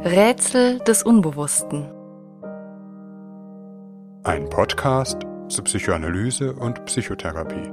Rätsel 0.00 0.78
des 0.78 1.02
Unbewussten. 1.02 1.90
Ein 4.22 4.48
Podcast 4.48 5.22
zu 5.48 5.64
Psychoanalyse 5.64 6.52
und 6.52 6.84
Psychotherapie. 6.84 7.72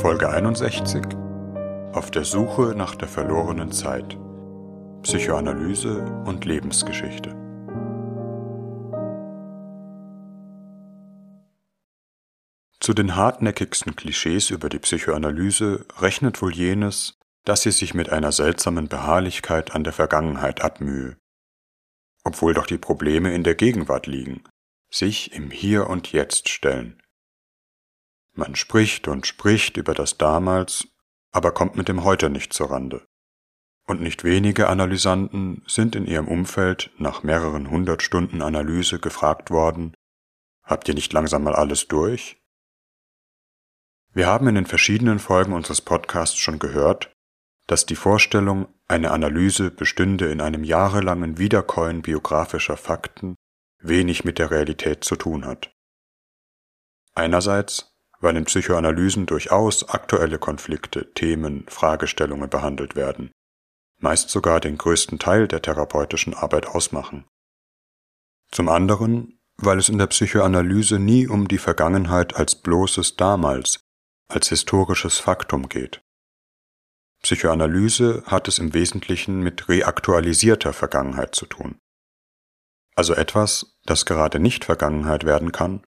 Folge 0.00 0.30
61. 0.30 1.02
Auf 1.92 2.12
der 2.12 2.24
Suche 2.24 2.74
nach 2.76 2.94
der 2.94 3.08
verlorenen 3.08 3.72
Zeit. 3.72 4.16
Psychoanalyse 5.02 6.04
und 6.26 6.44
Lebensgeschichte. 6.44 7.30
Zu 12.78 12.94
den 12.94 13.16
hartnäckigsten 13.16 13.96
Klischees 13.96 14.50
über 14.50 14.68
die 14.68 14.78
Psychoanalyse 14.78 15.86
rechnet 15.98 16.40
wohl 16.40 16.54
jenes, 16.54 17.15
dass 17.46 17.62
sie 17.62 17.70
sich 17.70 17.94
mit 17.94 18.10
einer 18.10 18.32
seltsamen 18.32 18.88
Beharrlichkeit 18.88 19.74
an 19.74 19.84
der 19.84 19.92
Vergangenheit 19.92 20.62
abmühe. 20.62 21.16
Obwohl 22.24 22.54
doch 22.54 22.66
die 22.66 22.76
Probleme 22.76 23.32
in 23.32 23.44
der 23.44 23.54
Gegenwart 23.54 24.08
liegen, 24.08 24.42
sich 24.90 25.32
im 25.32 25.50
Hier 25.50 25.88
und 25.88 26.12
Jetzt 26.12 26.48
stellen. 26.48 27.00
Man 28.34 28.56
spricht 28.56 29.06
und 29.06 29.28
spricht 29.28 29.76
über 29.76 29.94
das 29.94 30.18
damals, 30.18 30.88
aber 31.30 31.52
kommt 31.52 31.76
mit 31.76 31.88
dem 31.88 32.02
Heute 32.02 32.30
nicht 32.30 32.52
zur 32.52 32.72
Rande. 32.72 33.06
Und 33.86 34.00
nicht 34.00 34.24
wenige 34.24 34.68
Analysanten 34.68 35.62
sind 35.68 35.94
in 35.94 36.04
ihrem 36.04 36.26
Umfeld 36.26 36.90
nach 36.98 37.22
mehreren 37.22 37.70
hundert 37.70 38.02
Stunden 38.02 38.42
Analyse 38.42 38.98
gefragt 38.98 39.50
worden, 39.50 39.94
habt 40.64 40.88
ihr 40.88 40.94
nicht 40.94 41.12
langsam 41.12 41.44
mal 41.44 41.54
alles 41.54 41.86
durch? 41.86 42.42
Wir 44.12 44.26
haben 44.26 44.48
in 44.48 44.56
den 44.56 44.66
verschiedenen 44.66 45.20
Folgen 45.20 45.52
unseres 45.52 45.80
Podcasts 45.80 46.38
schon 46.38 46.58
gehört, 46.58 47.12
dass 47.66 47.86
die 47.86 47.96
Vorstellung, 47.96 48.68
eine 48.88 49.10
Analyse 49.10 49.70
bestünde 49.70 50.30
in 50.30 50.40
einem 50.40 50.62
jahrelangen 50.62 51.38
Wiederkäuen 51.38 52.02
biografischer 52.02 52.76
Fakten, 52.76 53.34
wenig 53.80 54.24
mit 54.24 54.38
der 54.38 54.50
Realität 54.50 55.04
zu 55.04 55.16
tun 55.16 55.44
hat. 55.44 55.72
Einerseits, 57.14 57.92
weil 58.20 58.36
in 58.36 58.44
Psychoanalysen 58.44 59.26
durchaus 59.26 59.88
aktuelle 59.88 60.38
Konflikte, 60.38 61.12
Themen, 61.14 61.66
Fragestellungen 61.68 62.48
behandelt 62.48 62.94
werden, 62.94 63.30
meist 63.98 64.30
sogar 64.30 64.60
den 64.60 64.78
größten 64.78 65.18
Teil 65.18 65.48
der 65.48 65.62
therapeutischen 65.62 66.34
Arbeit 66.34 66.66
ausmachen. 66.66 67.24
Zum 68.50 68.68
anderen, 68.68 69.40
weil 69.56 69.78
es 69.78 69.88
in 69.88 69.98
der 69.98 70.06
Psychoanalyse 70.06 70.98
nie 70.98 71.26
um 71.26 71.48
die 71.48 71.58
Vergangenheit 71.58 72.36
als 72.36 72.54
bloßes 72.54 73.16
Damals, 73.16 73.80
als 74.28 74.48
historisches 74.48 75.18
Faktum 75.18 75.68
geht. 75.68 76.02
Psychoanalyse 77.26 78.22
hat 78.26 78.46
es 78.46 78.60
im 78.60 78.72
Wesentlichen 78.72 79.40
mit 79.40 79.68
reaktualisierter 79.68 80.72
Vergangenheit 80.72 81.34
zu 81.34 81.46
tun. 81.46 81.80
Also 82.94 83.14
etwas, 83.14 83.76
das 83.84 84.06
gerade 84.06 84.38
nicht 84.38 84.64
Vergangenheit 84.64 85.24
werden 85.24 85.50
kann, 85.50 85.82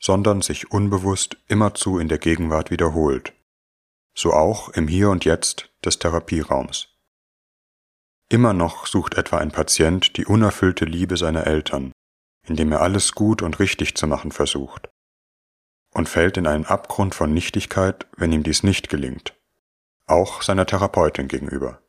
sondern 0.00 0.40
sich 0.40 0.70
unbewusst 0.70 1.36
immerzu 1.46 1.98
in 1.98 2.08
der 2.08 2.16
Gegenwart 2.16 2.70
wiederholt. 2.70 3.34
So 4.16 4.32
auch 4.32 4.70
im 4.70 4.88
Hier 4.88 5.10
und 5.10 5.26
Jetzt 5.26 5.70
des 5.84 5.98
Therapieraums. 5.98 6.88
Immer 8.30 8.54
noch 8.54 8.86
sucht 8.86 9.18
etwa 9.18 9.36
ein 9.36 9.52
Patient 9.52 10.16
die 10.16 10.24
unerfüllte 10.24 10.86
Liebe 10.86 11.18
seiner 11.18 11.46
Eltern, 11.46 11.92
indem 12.46 12.72
er 12.72 12.80
alles 12.80 13.12
gut 13.12 13.42
und 13.42 13.58
richtig 13.58 13.94
zu 13.94 14.06
machen 14.06 14.32
versucht, 14.32 14.88
und 15.92 16.08
fällt 16.08 16.38
in 16.38 16.46
einen 16.46 16.64
Abgrund 16.64 17.14
von 17.14 17.34
Nichtigkeit, 17.34 18.06
wenn 18.16 18.32
ihm 18.32 18.42
dies 18.42 18.62
nicht 18.62 18.88
gelingt 18.88 19.37
auch 20.08 20.42
seiner 20.42 20.66
Therapeutin 20.66 21.28
gegenüber. 21.28 21.80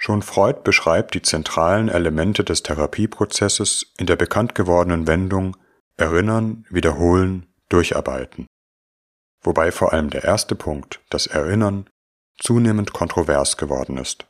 Schon 0.00 0.22
Freud 0.22 0.60
beschreibt 0.62 1.14
die 1.14 1.22
zentralen 1.22 1.88
Elemente 1.88 2.44
des 2.44 2.62
Therapieprozesses 2.62 3.92
in 3.98 4.06
der 4.06 4.16
bekannt 4.16 4.54
gewordenen 4.54 5.06
Wendung 5.08 5.56
Erinnern, 5.96 6.64
Wiederholen, 6.70 7.52
Durcharbeiten, 7.68 8.46
wobei 9.42 9.72
vor 9.72 9.92
allem 9.92 10.10
der 10.10 10.22
erste 10.22 10.54
Punkt, 10.54 11.00
das 11.10 11.26
Erinnern, 11.26 11.90
zunehmend 12.38 12.92
kontrovers 12.92 13.56
geworden 13.56 13.98
ist. 13.98 14.26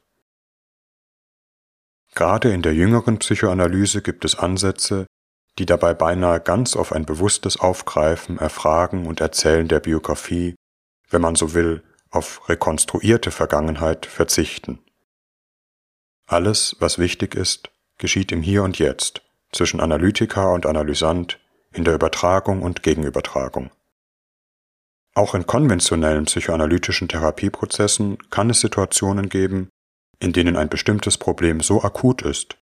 Gerade 2.14 2.52
in 2.52 2.62
der 2.62 2.74
jüngeren 2.74 3.18
Psychoanalyse 3.18 4.00
gibt 4.00 4.24
es 4.24 4.34
Ansätze, 4.34 5.06
die 5.58 5.66
dabei 5.66 5.92
beinahe 5.92 6.40
ganz 6.40 6.74
auf 6.74 6.92
ein 6.92 7.04
bewusstes 7.04 7.58
Aufgreifen, 7.60 8.38
Erfragen 8.38 9.06
und 9.06 9.20
Erzählen 9.20 9.68
der 9.68 9.80
Biografie, 9.80 10.54
wenn 11.10 11.20
man 11.20 11.34
so 11.34 11.52
will, 11.52 11.82
auf 12.10 12.48
rekonstruierte 12.48 13.30
Vergangenheit 13.30 14.06
verzichten. 14.06 14.78
Alles, 16.26 16.76
was 16.78 16.98
wichtig 16.98 17.34
ist, 17.34 17.70
geschieht 17.98 18.32
im 18.32 18.42
Hier 18.42 18.62
und 18.62 18.78
Jetzt, 18.78 19.22
zwischen 19.52 19.80
Analytiker 19.80 20.52
und 20.52 20.66
Analysant, 20.66 21.38
in 21.72 21.84
der 21.84 21.94
Übertragung 21.94 22.62
und 22.62 22.82
Gegenübertragung. 22.82 23.70
Auch 25.14 25.34
in 25.34 25.46
konventionellen 25.46 26.26
psychoanalytischen 26.26 27.08
Therapieprozessen 27.08 28.18
kann 28.30 28.50
es 28.50 28.60
Situationen 28.60 29.28
geben, 29.28 29.68
in 30.20 30.32
denen 30.32 30.56
ein 30.56 30.68
bestimmtes 30.68 31.18
Problem 31.18 31.60
so 31.60 31.82
akut 31.82 32.22
ist, 32.22 32.58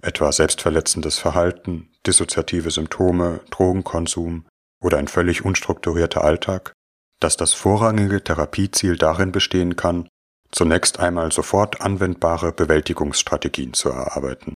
etwa 0.00 0.32
selbstverletzendes 0.32 1.18
Verhalten, 1.18 1.90
dissoziative 2.06 2.70
Symptome, 2.70 3.40
Drogenkonsum 3.50 4.46
oder 4.80 4.98
ein 4.98 5.08
völlig 5.08 5.44
unstrukturierter 5.44 6.24
Alltag, 6.24 6.72
dass 7.22 7.36
das 7.36 7.54
vorrangige 7.54 8.22
Therapieziel 8.22 8.96
darin 8.96 9.32
bestehen 9.32 9.76
kann, 9.76 10.08
zunächst 10.50 10.98
einmal 11.00 11.32
sofort 11.32 11.80
anwendbare 11.80 12.52
Bewältigungsstrategien 12.52 13.74
zu 13.74 13.90
erarbeiten. 13.90 14.54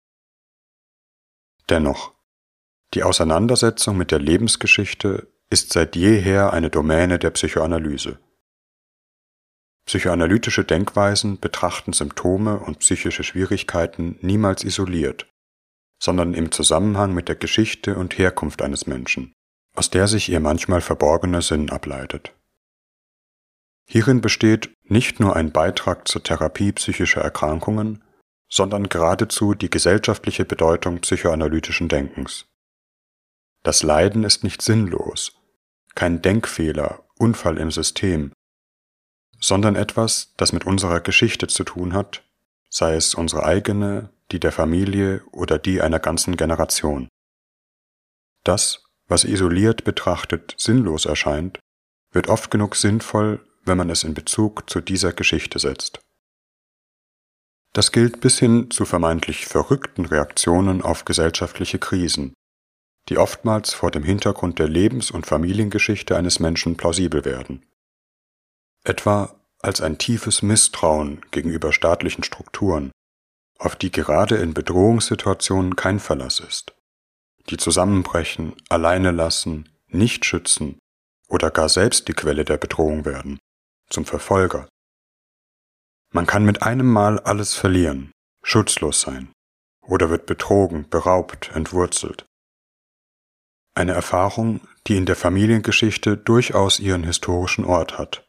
Dennoch, 1.69 2.13
die 2.95 3.03
Auseinandersetzung 3.03 3.97
mit 3.97 4.11
der 4.11 4.19
Lebensgeschichte 4.19 5.29
ist 5.51 5.73
seit 5.73 5.97
jeher 5.97 6.53
eine 6.53 6.71
Domäne 6.71 7.19
der 7.19 7.31
Psychoanalyse. 7.31 8.19
Psychoanalytische 9.87 10.65
Denkweisen 10.65 11.39
betrachten 11.39 11.93
Symptome 11.93 12.59
und 12.59 12.79
psychische 12.79 13.23
Schwierigkeiten 13.23 14.19
niemals 14.23 14.65
isoliert, 14.65 15.27
sondern 16.03 16.33
im 16.33 16.51
Zusammenhang 16.51 17.13
mit 17.13 17.29
der 17.29 17.37
Geschichte 17.37 17.97
und 17.97 18.17
Herkunft 18.17 18.63
eines 18.63 18.87
Menschen, 18.87 19.35
aus 19.77 19.91
der 19.91 20.09
sich 20.09 20.31
ihr 20.31 20.41
manchmal 20.41 20.81
verborgener 20.81 21.43
Sinn 21.43 21.71
ableitet. 21.71 22.35
Hierin 23.87 24.21
besteht 24.21 24.75
nicht 24.85 25.21
nur 25.21 25.37
ein 25.37 25.53
Beitrag 25.53 26.09
zur 26.09 26.23
Therapie 26.23 26.73
psychischer 26.73 27.21
Erkrankungen, 27.21 28.03
sondern 28.49 28.89
geradezu 28.89 29.55
die 29.55 29.71
gesellschaftliche 29.71 30.45
Bedeutung 30.45 31.01
psychoanalytischen 31.01 31.89
Denkens. 31.89 32.47
Das 33.63 33.83
Leiden 33.83 34.25
ist 34.25 34.45
nicht 34.45 34.63
sinnlos, 34.63 35.33
kein 35.95 36.23
Denkfehler, 36.23 37.05
Unfall 37.19 37.59
im 37.59 37.71
System, 37.71 38.33
sondern 39.41 39.77
etwas, 39.77 40.35
das 40.37 40.53
mit 40.53 40.67
unserer 40.67 41.01
Geschichte 41.01 41.47
zu 41.47 41.65
tun 41.65 41.93
hat, 41.93 42.23
sei 42.69 42.95
es 42.95 43.15
unsere 43.15 43.45
eigene, 43.45 44.11
die 44.33 44.41
der 44.41 44.53
Familie 44.53 45.23
oder 45.33 45.59
die 45.59 45.81
einer 45.81 45.99
ganzen 45.99 46.37
Generation. 46.37 47.09
Das, 48.43 48.85
was 49.07 49.25
isoliert 49.25 49.85
betrachtet 49.85 50.55
sinnlos 50.59 51.05
erscheint, 51.07 51.61
wird 52.13 52.29
oft 52.29 52.51
genug 52.51 52.77
sinnvoll, 52.77 53.45
wenn 53.65 53.79
man 53.79 53.91
es 53.91 54.05
in 54.05 54.15
Bezug 54.15 54.69
zu 54.69 54.81
dieser 54.81 55.13
Geschichte 55.13 55.59
setzt. 55.59 56.01
Das 57.75 57.91
gilt 57.91 58.21
bis 58.21 58.39
hin 58.39 58.71
zu 58.71 58.85
vermeintlich 58.85 59.47
verrückten 59.47 60.07
Reaktionen 60.07 60.81
auf 60.81 61.05
gesellschaftliche 61.05 61.81
Krisen, 61.81 62.33
die 63.09 63.19
oftmals 63.19 63.75
vor 63.75 63.91
dem 63.91 64.05
Hintergrund 64.05 64.59
der 64.61 64.69
Lebens- 64.69 65.11
und 65.11 65.27
Familiengeschichte 65.27 66.17
eines 66.17 66.39
Menschen 66.39 66.77
plausibel 66.77 67.25
werden. 67.25 67.67
Etwa 68.85 69.35
als 69.61 69.81
ein 69.81 69.99
tiefes 69.99 70.43
Misstrauen 70.43 71.23
gegenüber 71.33 71.73
staatlichen 71.73 72.23
Strukturen, 72.23 72.93
auf 73.59 73.75
die 73.75 73.91
gerade 73.91 74.37
in 74.37 74.55
Bedrohungssituationen 74.55 75.75
kein 75.75 75.99
Verlass 75.99 76.39
ist, 76.39 76.75
die 77.51 77.57
zusammenbrechen, 77.57 78.55
alleine 78.69 79.11
lassen, 79.11 79.69
nicht 79.89 80.25
schützen 80.25 80.79
oder 81.29 81.51
gar 81.51 81.69
selbst 81.69 82.07
die 82.07 82.13
Quelle 82.13 82.45
der 82.45 82.59
Bedrohung 82.59 83.05
werden 83.05 83.41
zum 83.91 84.05
Verfolger. 84.05 84.69
Man 86.13 86.27
kann 86.27 86.45
mit 86.45 86.63
einem 86.63 86.91
Mal 86.91 87.19
alles 87.21 87.55
verlieren, 87.55 88.13
schutzlos 88.43 89.01
sein, 89.01 89.33
oder 89.83 90.11
wird 90.11 90.27
betrogen, 90.27 90.89
beraubt, 90.89 91.51
entwurzelt. 91.55 92.25
Eine 93.75 93.93
Erfahrung, 93.93 94.61
die 94.87 94.97
in 94.97 95.07
der 95.07 95.17
Familiengeschichte 95.17 96.17
durchaus 96.17 96.79
ihren 96.79 97.03
historischen 97.03 97.65
Ort 97.65 97.99
hat, 97.99 98.29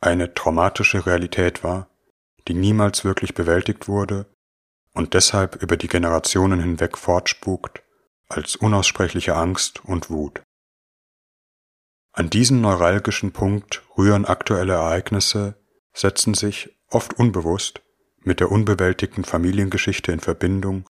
eine 0.00 0.34
traumatische 0.34 1.06
Realität 1.06 1.62
war, 1.62 1.88
die 2.48 2.54
niemals 2.54 3.04
wirklich 3.04 3.34
bewältigt 3.34 3.88
wurde 3.88 4.26
und 4.92 5.14
deshalb 5.14 5.62
über 5.62 5.76
die 5.76 5.88
Generationen 5.88 6.60
hinweg 6.60 6.98
fortspukt 6.98 7.82
als 8.28 8.56
unaussprechliche 8.56 9.36
Angst 9.36 9.84
und 9.84 10.10
Wut. 10.10 10.42
An 12.16 12.30
diesen 12.30 12.60
neuralgischen 12.60 13.32
Punkt 13.32 13.82
rühren 13.98 14.24
aktuelle 14.24 14.74
Ereignisse, 14.74 15.56
setzen 15.92 16.34
sich, 16.34 16.70
oft 16.88 17.14
unbewusst, 17.14 17.82
mit 18.20 18.38
der 18.38 18.52
unbewältigten 18.52 19.24
Familiengeschichte 19.24 20.12
in 20.12 20.20
Verbindung 20.20 20.86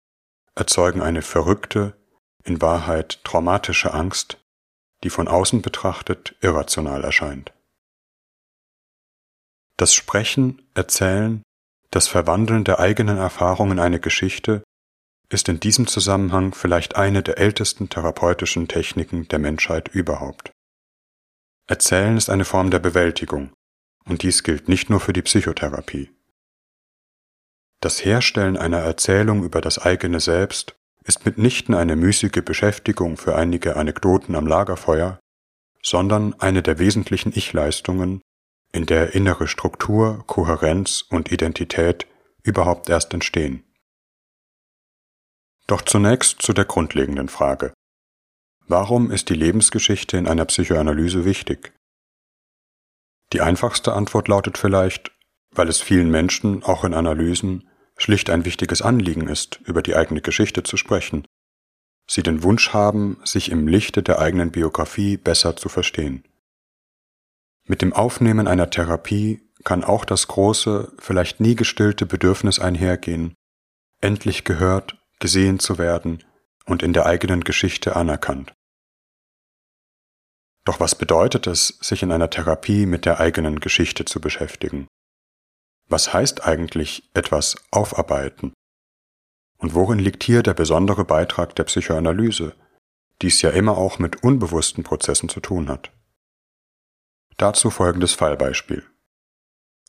erzeugen 0.54 1.00
eine 1.00 1.22
verrückte, 1.22 1.96
in 2.44 2.60
Wahrheit 2.60 3.24
traumatische 3.24 3.94
Angst, 3.94 4.38
die 5.02 5.08
von 5.08 5.26
außen 5.26 5.62
betrachtet 5.62 6.36
irrational 6.42 7.02
erscheint. 7.04 7.54
Das 9.78 9.94
Sprechen, 9.94 10.68
Erzählen, 10.74 11.42
das 11.90 12.06
Verwandeln 12.06 12.64
der 12.64 12.80
eigenen 12.80 13.16
Erfahrungen 13.16 13.72
in 13.72 13.80
eine 13.80 13.98
Geschichte 13.98 14.62
ist 15.30 15.48
in 15.48 15.58
diesem 15.58 15.86
Zusammenhang 15.86 16.52
vielleicht 16.52 16.96
eine 16.96 17.22
der 17.22 17.38
ältesten 17.38 17.88
therapeutischen 17.88 18.68
Techniken 18.68 19.26
der 19.28 19.38
Menschheit 19.38 19.88
überhaupt. 19.88 20.53
Erzählen 21.66 22.16
ist 22.16 22.28
eine 22.28 22.44
Form 22.44 22.70
der 22.70 22.78
Bewältigung, 22.78 23.52
und 24.04 24.22
dies 24.22 24.42
gilt 24.42 24.68
nicht 24.68 24.90
nur 24.90 25.00
für 25.00 25.12
die 25.12 25.22
Psychotherapie. 25.22 26.10
Das 27.80 28.04
Herstellen 28.04 28.56
einer 28.56 28.78
Erzählung 28.78 29.44
über 29.44 29.60
das 29.60 29.78
eigene 29.78 30.20
Selbst 30.20 30.76
ist 31.04 31.26
mitnichten 31.26 31.74
eine 31.74 31.96
müßige 31.96 32.42
Beschäftigung 32.44 33.16
für 33.16 33.36
einige 33.36 33.76
Anekdoten 33.76 34.34
am 34.36 34.46
Lagerfeuer, 34.46 35.20
sondern 35.82 36.34
eine 36.40 36.62
der 36.62 36.78
wesentlichen 36.78 37.32
Ich-Leistungen, 37.34 38.22
in 38.72 38.86
der 38.86 39.14
innere 39.14 39.48
Struktur, 39.48 40.24
Kohärenz 40.26 41.02
und 41.08 41.30
Identität 41.30 42.06
überhaupt 42.42 42.88
erst 42.88 43.14
entstehen. 43.14 43.62
Doch 45.66 45.82
zunächst 45.82 46.42
zu 46.42 46.52
der 46.52 46.64
grundlegenden 46.64 47.28
Frage. 47.28 47.72
Warum 48.66 49.10
ist 49.10 49.28
die 49.28 49.34
Lebensgeschichte 49.34 50.16
in 50.16 50.26
einer 50.26 50.46
Psychoanalyse 50.46 51.26
wichtig? 51.26 51.74
Die 53.34 53.42
einfachste 53.42 53.92
Antwort 53.92 54.28
lautet 54.28 54.56
vielleicht, 54.56 55.10
weil 55.50 55.68
es 55.68 55.82
vielen 55.82 56.10
Menschen, 56.10 56.62
auch 56.62 56.82
in 56.84 56.94
Analysen, 56.94 57.68
schlicht 57.98 58.30
ein 58.30 58.46
wichtiges 58.46 58.80
Anliegen 58.80 59.28
ist, 59.28 59.60
über 59.66 59.82
die 59.82 59.94
eigene 59.94 60.22
Geschichte 60.22 60.62
zu 60.62 60.78
sprechen. 60.78 61.26
Sie 62.08 62.22
den 62.22 62.42
Wunsch 62.42 62.72
haben, 62.72 63.18
sich 63.24 63.50
im 63.50 63.68
Lichte 63.68 64.02
der 64.02 64.18
eigenen 64.18 64.50
Biografie 64.50 65.18
besser 65.18 65.56
zu 65.56 65.68
verstehen. 65.68 66.24
Mit 67.66 67.82
dem 67.82 67.92
Aufnehmen 67.92 68.48
einer 68.48 68.70
Therapie 68.70 69.42
kann 69.62 69.84
auch 69.84 70.06
das 70.06 70.26
große, 70.26 70.92
vielleicht 70.98 71.38
nie 71.38 71.54
gestillte 71.54 72.06
Bedürfnis 72.06 72.58
einhergehen, 72.58 73.34
endlich 74.00 74.44
gehört, 74.44 74.96
gesehen 75.18 75.58
zu 75.58 75.78
werden 75.78 76.24
und 76.66 76.82
in 76.82 76.92
der 76.92 77.06
eigenen 77.06 77.42
Geschichte 77.42 77.96
anerkannt. 77.96 78.52
Doch 80.64 80.80
was 80.80 80.94
bedeutet 80.94 81.46
es, 81.46 81.68
sich 81.80 82.02
in 82.02 82.10
einer 82.10 82.30
Therapie 82.30 82.86
mit 82.86 83.04
der 83.04 83.20
eigenen 83.20 83.60
Geschichte 83.60 84.04
zu 84.06 84.20
beschäftigen? 84.20 84.86
Was 85.88 86.14
heißt 86.14 86.44
eigentlich 86.44 87.10
etwas 87.12 87.56
aufarbeiten? 87.70 88.54
Und 89.58 89.74
worin 89.74 89.98
liegt 89.98 90.24
hier 90.24 90.42
der 90.42 90.54
besondere 90.54 91.04
Beitrag 91.04 91.54
der 91.56 91.64
Psychoanalyse, 91.64 92.56
die 93.20 93.28
es 93.28 93.42
ja 93.42 93.50
immer 93.50 93.76
auch 93.76 93.98
mit 93.98 94.22
unbewussten 94.22 94.84
Prozessen 94.84 95.28
zu 95.28 95.40
tun 95.40 95.68
hat? 95.68 95.92
Dazu 97.36 97.70
folgendes 97.70 98.14
Fallbeispiel. 98.14 98.86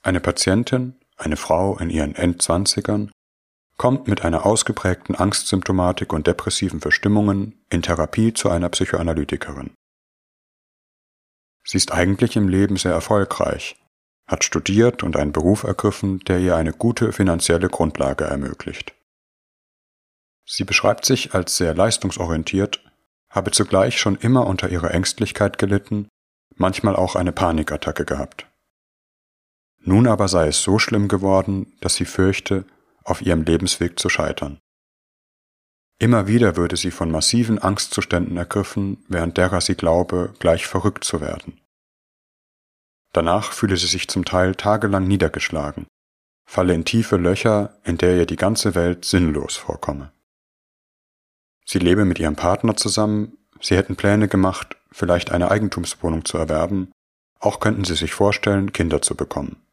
Eine 0.04 0.20
Patientin, 0.20 1.00
eine 1.16 1.38
Frau 1.38 1.78
in 1.78 1.90
ihren 1.90 2.16
Endzwanzigern, 2.16 3.12
kommt 3.78 4.08
mit 4.08 4.24
einer 4.24 4.46
ausgeprägten 4.46 5.16
Angstsymptomatik 5.16 6.14
und 6.14 6.28
depressiven 6.28 6.80
Verstimmungen 6.80 7.60
in 7.70 7.82
Therapie 7.82 8.34
zu 8.34 8.50
einer 8.50 8.70
Psychoanalytikerin. 8.70 9.74
Sie 11.64 11.78
ist 11.78 11.92
eigentlich 11.92 12.36
im 12.36 12.48
Leben 12.48 12.78
sehr 12.78 12.94
erfolgreich, 12.94 13.76
hat 14.28 14.44
studiert 14.44 15.04
und 15.04 15.18
einen 15.18 15.32
Beruf 15.32 15.64
ergriffen, 15.64 16.20
der 16.20 16.40
ihr 16.40 16.56
eine 16.56 16.74
gute 16.74 17.12
finanzielle 17.12 17.70
Grundlage 17.70 18.26
ermöglicht. 18.26 18.94
Sie 20.46 20.64
beschreibt 20.64 21.06
sich 21.06 21.34
als 21.34 21.58
sehr 21.58 21.74
leistungsorientiert, 21.74 22.84
habe 23.30 23.52
zugleich 23.52 24.00
schon 24.00 24.16
immer 24.16 24.46
unter 24.46 24.70
ihrer 24.70 24.92
Ängstlichkeit 24.92 25.58
gelitten, 25.58 26.08
manchmal 26.56 26.96
auch 26.96 27.16
eine 27.16 27.32
Panikattacke 27.32 28.06
gehabt. 28.06 28.48
Nun 29.80 30.08
aber 30.08 30.28
sei 30.28 30.48
es 30.48 30.62
so 30.62 30.80
schlimm 30.80 31.08
geworden, 31.08 31.74
dass 31.82 31.96
sie 31.96 32.06
fürchte, 32.06 32.66
auf 33.06 33.22
ihrem 33.22 33.44
Lebensweg 33.44 33.98
zu 33.98 34.10
scheitern. 34.10 34.60
Immer 35.98 36.28
wieder 36.28 36.58
würde 36.58 36.76
sie 36.76 36.92
von 36.92 37.10
massiven 37.10 37.58
Angstzuständen 37.60 38.36
ergriffen, 38.36 39.06
während 39.08 39.38
derer 39.38 39.62
sie 39.62 39.76
glaube, 39.76 40.34
gleich 40.40 40.68
verrückt 40.68 41.06
zu 41.06 41.22
werden. 41.22 41.62
Danach 43.14 43.54
fühle 43.54 43.78
sie 43.78 43.88
sich 43.88 44.10
zum 44.10 44.26
Teil 44.26 44.56
tagelang 44.56 45.08
niedergeschlagen, 45.08 45.88
falle 46.46 46.74
in 46.74 46.84
tiefe 46.84 47.16
Löcher, 47.16 47.80
in 47.86 47.98
der 47.98 48.18
ihr 48.18 48.26
die 48.26 48.36
ganze 48.36 48.76
Welt 48.76 49.06
sinnlos 49.06 49.56
vorkomme. 49.56 50.12
Sie 51.66 51.80
lebe 51.80 52.04
mit 52.04 52.20
ihrem 52.20 52.36
Partner 52.36 52.76
zusammen, 52.76 53.38
sie 53.62 53.78
hätten 53.78 53.96
Pläne 53.96 54.28
gemacht, 54.28 54.76
vielleicht 54.92 55.32
eine 55.32 55.50
Eigentumswohnung 55.50 56.26
zu 56.26 56.38
erwerben, 56.38 56.92
auch 57.40 57.62
könnten 57.62 57.86
sie 57.86 57.96
sich 57.96 58.14
vorstellen, 58.14 58.74
Kinder 58.74 59.02
zu 59.02 59.16
bekommen. 59.16 59.65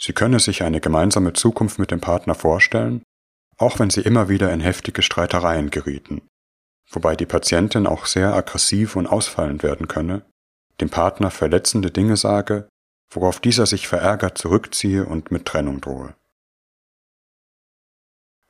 Sie 0.00 0.12
könne 0.12 0.38
sich 0.38 0.62
eine 0.62 0.80
gemeinsame 0.80 1.32
Zukunft 1.32 1.78
mit 1.78 1.90
dem 1.90 2.00
Partner 2.00 2.34
vorstellen, 2.34 3.02
auch 3.56 3.78
wenn 3.78 3.90
sie 3.90 4.02
immer 4.02 4.28
wieder 4.28 4.52
in 4.52 4.60
heftige 4.60 5.02
Streitereien 5.02 5.70
gerieten, 5.70 6.22
wobei 6.90 7.16
die 7.16 7.26
Patientin 7.26 7.86
auch 7.86 8.06
sehr 8.06 8.32
aggressiv 8.32 8.94
und 8.94 9.08
ausfallend 9.08 9.62
werden 9.62 9.88
könne, 9.88 10.24
dem 10.80 10.90
Partner 10.90 11.30
verletzende 11.30 11.90
Dinge 11.90 12.16
sage, 12.16 12.68
worauf 13.10 13.40
dieser 13.40 13.66
sich 13.66 13.88
verärgert 13.88 14.38
zurückziehe 14.38 15.04
und 15.04 15.32
mit 15.32 15.46
Trennung 15.46 15.80
drohe. 15.80 16.14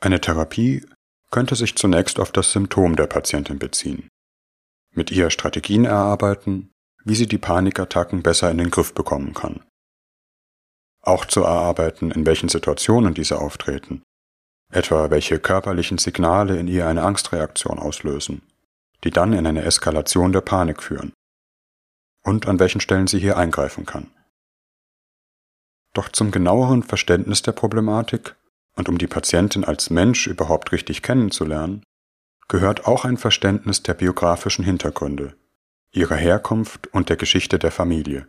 Eine 0.00 0.20
Therapie 0.20 0.84
könnte 1.30 1.56
sich 1.56 1.76
zunächst 1.76 2.20
auf 2.20 2.30
das 2.30 2.52
Symptom 2.52 2.96
der 2.96 3.06
Patientin 3.06 3.58
beziehen, 3.58 4.08
mit 4.94 5.10
ihr 5.10 5.30
Strategien 5.30 5.86
erarbeiten, 5.86 6.70
wie 7.04 7.14
sie 7.14 7.26
die 7.26 7.38
Panikattacken 7.38 8.22
besser 8.22 8.50
in 8.50 8.58
den 8.58 8.70
Griff 8.70 8.92
bekommen 8.92 9.32
kann. 9.32 9.64
Auch 11.08 11.24
zu 11.24 11.40
erarbeiten, 11.40 12.10
in 12.10 12.26
welchen 12.26 12.50
Situationen 12.50 13.14
diese 13.14 13.40
auftreten, 13.40 14.02
etwa 14.70 15.08
welche 15.08 15.38
körperlichen 15.38 15.96
Signale 15.96 16.58
in 16.58 16.68
ihr 16.68 16.86
eine 16.86 17.02
Angstreaktion 17.02 17.78
auslösen, 17.78 18.42
die 19.04 19.10
dann 19.10 19.32
in 19.32 19.46
eine 19.46 19.62
Eskalation 19.62 20.32
der 20.32 20.42
Panik 20.42 20.82
führen, 20.82 21.14
und 22.26 22.46
an 22.46 22.60
welchen 22.60 22.82
Stellen 22.82 23.06
sie 23.06 23.20
hier 23.20 23.38
eingreifen 23.38 23.86
kann. 23.86 24.10
Doch 25.94 26.10
zum 26.10 26.30
genaueren 26.30 26.82
Verständnis 26.82 27.40
der 27.40 27.52
Problematik 27.52 28.36
und 28.76 28.90
um 28.90 28.98
die 28.98 29.06
Patientin 29.06 29.64
als 29.64 29.88
Mensch 29.88 30.26
überhaupt 30.26 30.72
richtig 30.72 31.00
kennenzulernen, 31.00 31.82
gehört 32.48 32.86
auch 32.86 33.06
ein 33.06 33.16
Verständnis 33.16 33.82
der 33.82 33.94
biografischen 33.94 34.62
Hintergründe, 34.62 35.34
ihrer 35.90 36.16
Herkunft 36.16 36.88
und 36.88 37.08
der 37.08 37.16
Geschichte 37.16 37.58
der 37.58 37.72
Familie. 37.72 38.28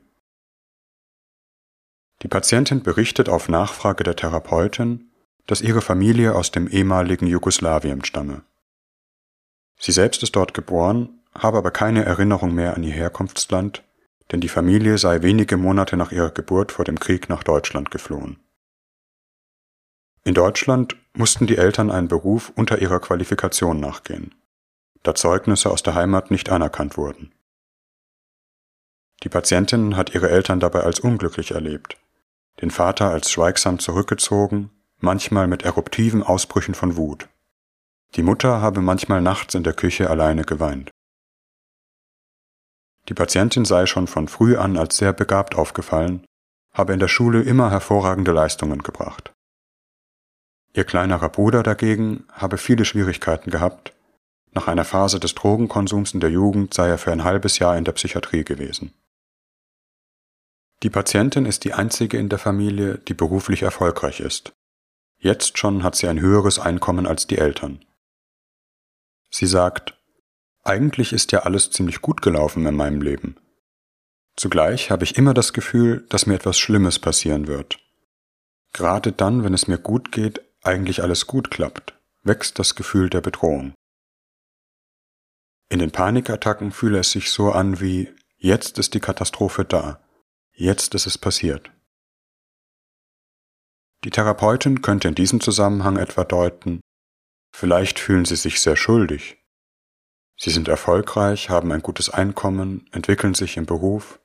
Die 2.21 2.27
Patientin 2.27 2.83
berichtet 2.83 3.29
auf 3.29 3.47
Nachfrage 3.47 4.03
der 4.03 4.15
Therapeutin, 4.15 5.11
dass 5.47 5.61
ihre 5.61 5.81
Familie 5.81 6.35
aus 6.35 6.51
dem 6.51 6.67
ehemaligen 6.67 7.27
Jugoslawien 7.27 8.03
stamme. 8.03 8.43
Sie 9.79 9.93
selbst 9.93 10.21
ist 10.21 10.35
dort 10.35 10.53
geboren, 10.53 11.21
habe 11.33 11.57
aber 11.57 11.71
keine 11.71 12.03
Erinnerung 12.03 12.53
mehr 12.53 12.75
an 12.75 12.83
ihr 12.83 12.93
Herkunftsland, 12.93 13.83
denn 14.31 14.41
die 14.41 14.49
Familie 14.49 14.97
sei 14.97 15.21
wenige 15.21 15.57
Monate 15.57 15.95
nach 15.95 16.11
ihrer 16.11 16.31
Geburt 16.31 16.71
vor 16.71 16.85
dem 16.85 16.99
Krieg 16.99 17.29
nach 17.29 17.43
Deutschland 17.43 17.89
geflohen. 17.89 18.39
In 20.23 20.33
Deutschland 20.33 20.97
mussten 21.13 21.47
die 21.47 21.57
Eltern 21.57 21.89
einen 21.89 22.09
Beruf 22.09 22.51
unter 22.55 22.79
ihrer 22.79 22.99
Qualifikation 22.99 23.79
nachgehen, 23.79 24.35
da 25.03 25.15
Zeugnisse 25.15 25.71
aus 25.71 25.81
der 25.81 25.95
Heimat 25.95 26.29
nicht 26.29 26.49
anerkannt 26.49 26.97
wurden. 26.97 27.31
Die 29.23 29.29
Patientin 29.29 29.95
hat 29.95 30.13
ihre 30.13 30.29
Eltern 30.29 30.59
dabei 30.59 30.81
als 30.81 30.99
unglücklich 30.99 31.51
erlebt, 31.51 31.97
den 32.61 32.71
Vater 32.71 33.09
als 33.09 33.31
schweigsam 33.31 33.79
zurückgezogen 33.79 34.71
manchmal 35.01 35.47
mit 35.47 35.63
eruptiven 35.63 36.23
Ausbrüchen 36.23 36.75
von 36.75 36.97
Wut. 36.97 37.29
Die 38.15 38.23
Mutter 38.23 38.61
habe 38.61 38.81
manchmal 38.81 39.21
nachts 39.21 39.55
in 39.55 39.63
der 39.63 39.73
Küche 39.73 40.09
alleine 40.09 40.43
geweint. 40.43 40.91
Die 43.07 43.13
Patientin 43.13 43.65
sei 43.65 43.85
schon 43.85 44.07
von 44.07 44.27
früh 44.27 44.57
an 44.57 44.77
als 44.77 44.97
sehr 44.97 45.13
begabt 45.13 45.55
aufgefallen, 45.55 46.25
habe 46.73 46.93
in 46.93 46.99
der 46.99 47.07
Schule 47.07 47.41
immer 47.41 47.71
hervorragende 47.71 48.31
Leistungen 48.31 48.83
gebracht. 48.83 49.31
Ihr 50.73 50.83
kleinerer 50.83 51.29
Bruder 51.29 51.63
dagegen 51.63 52.25
habe 52.31 52.57
viele 52.57 52.85
Schwierigkeiten 52.85 53.49
gehabt, 53.49 53.93
nach 54.51 54.67
einer 54.67 54.85
Phase 54.85 55.19
des 55.19 55.35
Drogenkonsums 55.35 56.13
in 56.13 56.19
der 56.19 56.31
Jugend 56.31 56.73
sei 56.73 56.89
er 56.89 56.97
für 56.97 57.11
ein 57.11 57.23
halbes 57.23 57.59
Jahr 57.59 57.77
in 57.77 57.85
der 57.85 57.91
Psychiatrie 57.91 58.43
gewesen. 58.43 58.93
Die 60.83 60.89
Patientin 60.89 61.45
ist 61.45 61.65
die 61.65 61.74
einzige 61.74 62.17
in 62.17 62.29
der 62.29 62.39
Familie, 62.39 62.98
die 63.00 63.13
beruflich 63.13 63.63
erfolgreich 63.63 64.21
ist. 64.21 64.53
Jetzt 65.17 65.57
schon 65.57 65.83
hat 65.83 65.95
sie 65.95 66.07
ein 66.07 66.21
höheres 66.21 66.59
Einkommen 66.59 67.05
als 67.05 67.27
die 67.27 67.38
Eltern. 67.38 67.83
Sie 69.29 69.45
sagt, 69.45 69.98
eigentlich 70.63 71.12
ist 71.12 71.31
ja 71.33 71.39
alles 71.39 71.71
ziemlich 71.71 72.01
gut 72.01 72.21
gelaufen 72.21 72.65
in 72.65 72.75
meinem 72.75 73.01
Leben. 73.01 73.36
Zugleich 74.38 74.89
habe 74.89 75.03
ich 75.03 75.17
immer 75.17 75.33
das 75.33 75.51
Gefühl, 75.51 76.05
dass 76.09 76.25
mir 76.25 76.36
etwas 76.36 76.57
Schlimmes 76.57 77.00
passieren 77.00 77.48
wird. 77.48 77.77
gerade 78.71 79.12
dann, 79.12 79.43
wenn 79.43 79.53
es 79.53 79.67
mir 79.67 79.79
gut 79.79 80.12
geht, 80.12 80.41
eigentlich 80.62 81.01
alles 81.01 81.27
gut 81.27 81.50
klappt, 81.50 81.95
wächst 82.24 82.59
das 82.59 82.75
Gefühl 82.75 83.09
der 83.09 83.21
Bedrohung. 83.21 83.74
In 85.69 85.79
den 85.79 85.91
Panikattacken 85.91 86.71
fühle 86.71 87.00
es 87.00 87.12
sich 87.12 87.31
so 87.31 87.51
an 87.51 87.79
wie 87.81 88.09
jetzt 88.38 88.77
ist 88.77 88.93
die 88.93 89.00
Katastrophe 89.00 89.65
da, 89.65 90.00
jetzt 90.59 90.93
ist 90.93 91.07
es 91.07 91.17
passiert. 91.17 91.71
Die 94.03 94.09
Therapeutin 94.09 94.81
könnte 94.81 95.07
in 95.07 95.15
diesem 95.15 95.41
Zusammenhang 95.41 95.97
etwa 95.97 96.23
deuten, 96.23 96.81
vielleicht 97.55 97.99
fühlen 97.99 98.25
Sie 98.25 98.35
sich 98.35 98.61
sehr 98.61 98.75
schuldig. 98.75 99.37
Sie 100.37 100.51
sind 100.51 100.67
erfolgreich, 100.67 101.49
haben 101.49 101.71
ein 101.71 101.81
gutes 101.81 102.09
Einkommen, 102.09 102.87
entwickeln 102.91 103.33
sich 103.33 103.57
im 103.57 103.65
Beruf, 103.65 104.21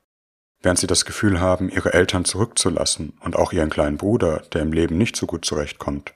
während 0.61 0.79
Sie 0.79 0.87
das 0.87 1.03
Gefühl 1.03 1.41
haben, 1.41 1.69
Ihre 1.69 1.93
Eltern 1.93 2.23
zurückzulassen 2.23 3.17
und 3.19 3.35
auch 3.35 3.51
Ihren 3.51 3.69
kleinen 3.69 3.97
Bruder, 3.97 4.39
der 4.53 4.61
im 4.61 4.71
Leben 4.71 4.97
nicht 4.97 5.15
so 5.15 5.25
gut 5.25 5.43
zurechtkommt. 5.43 6.13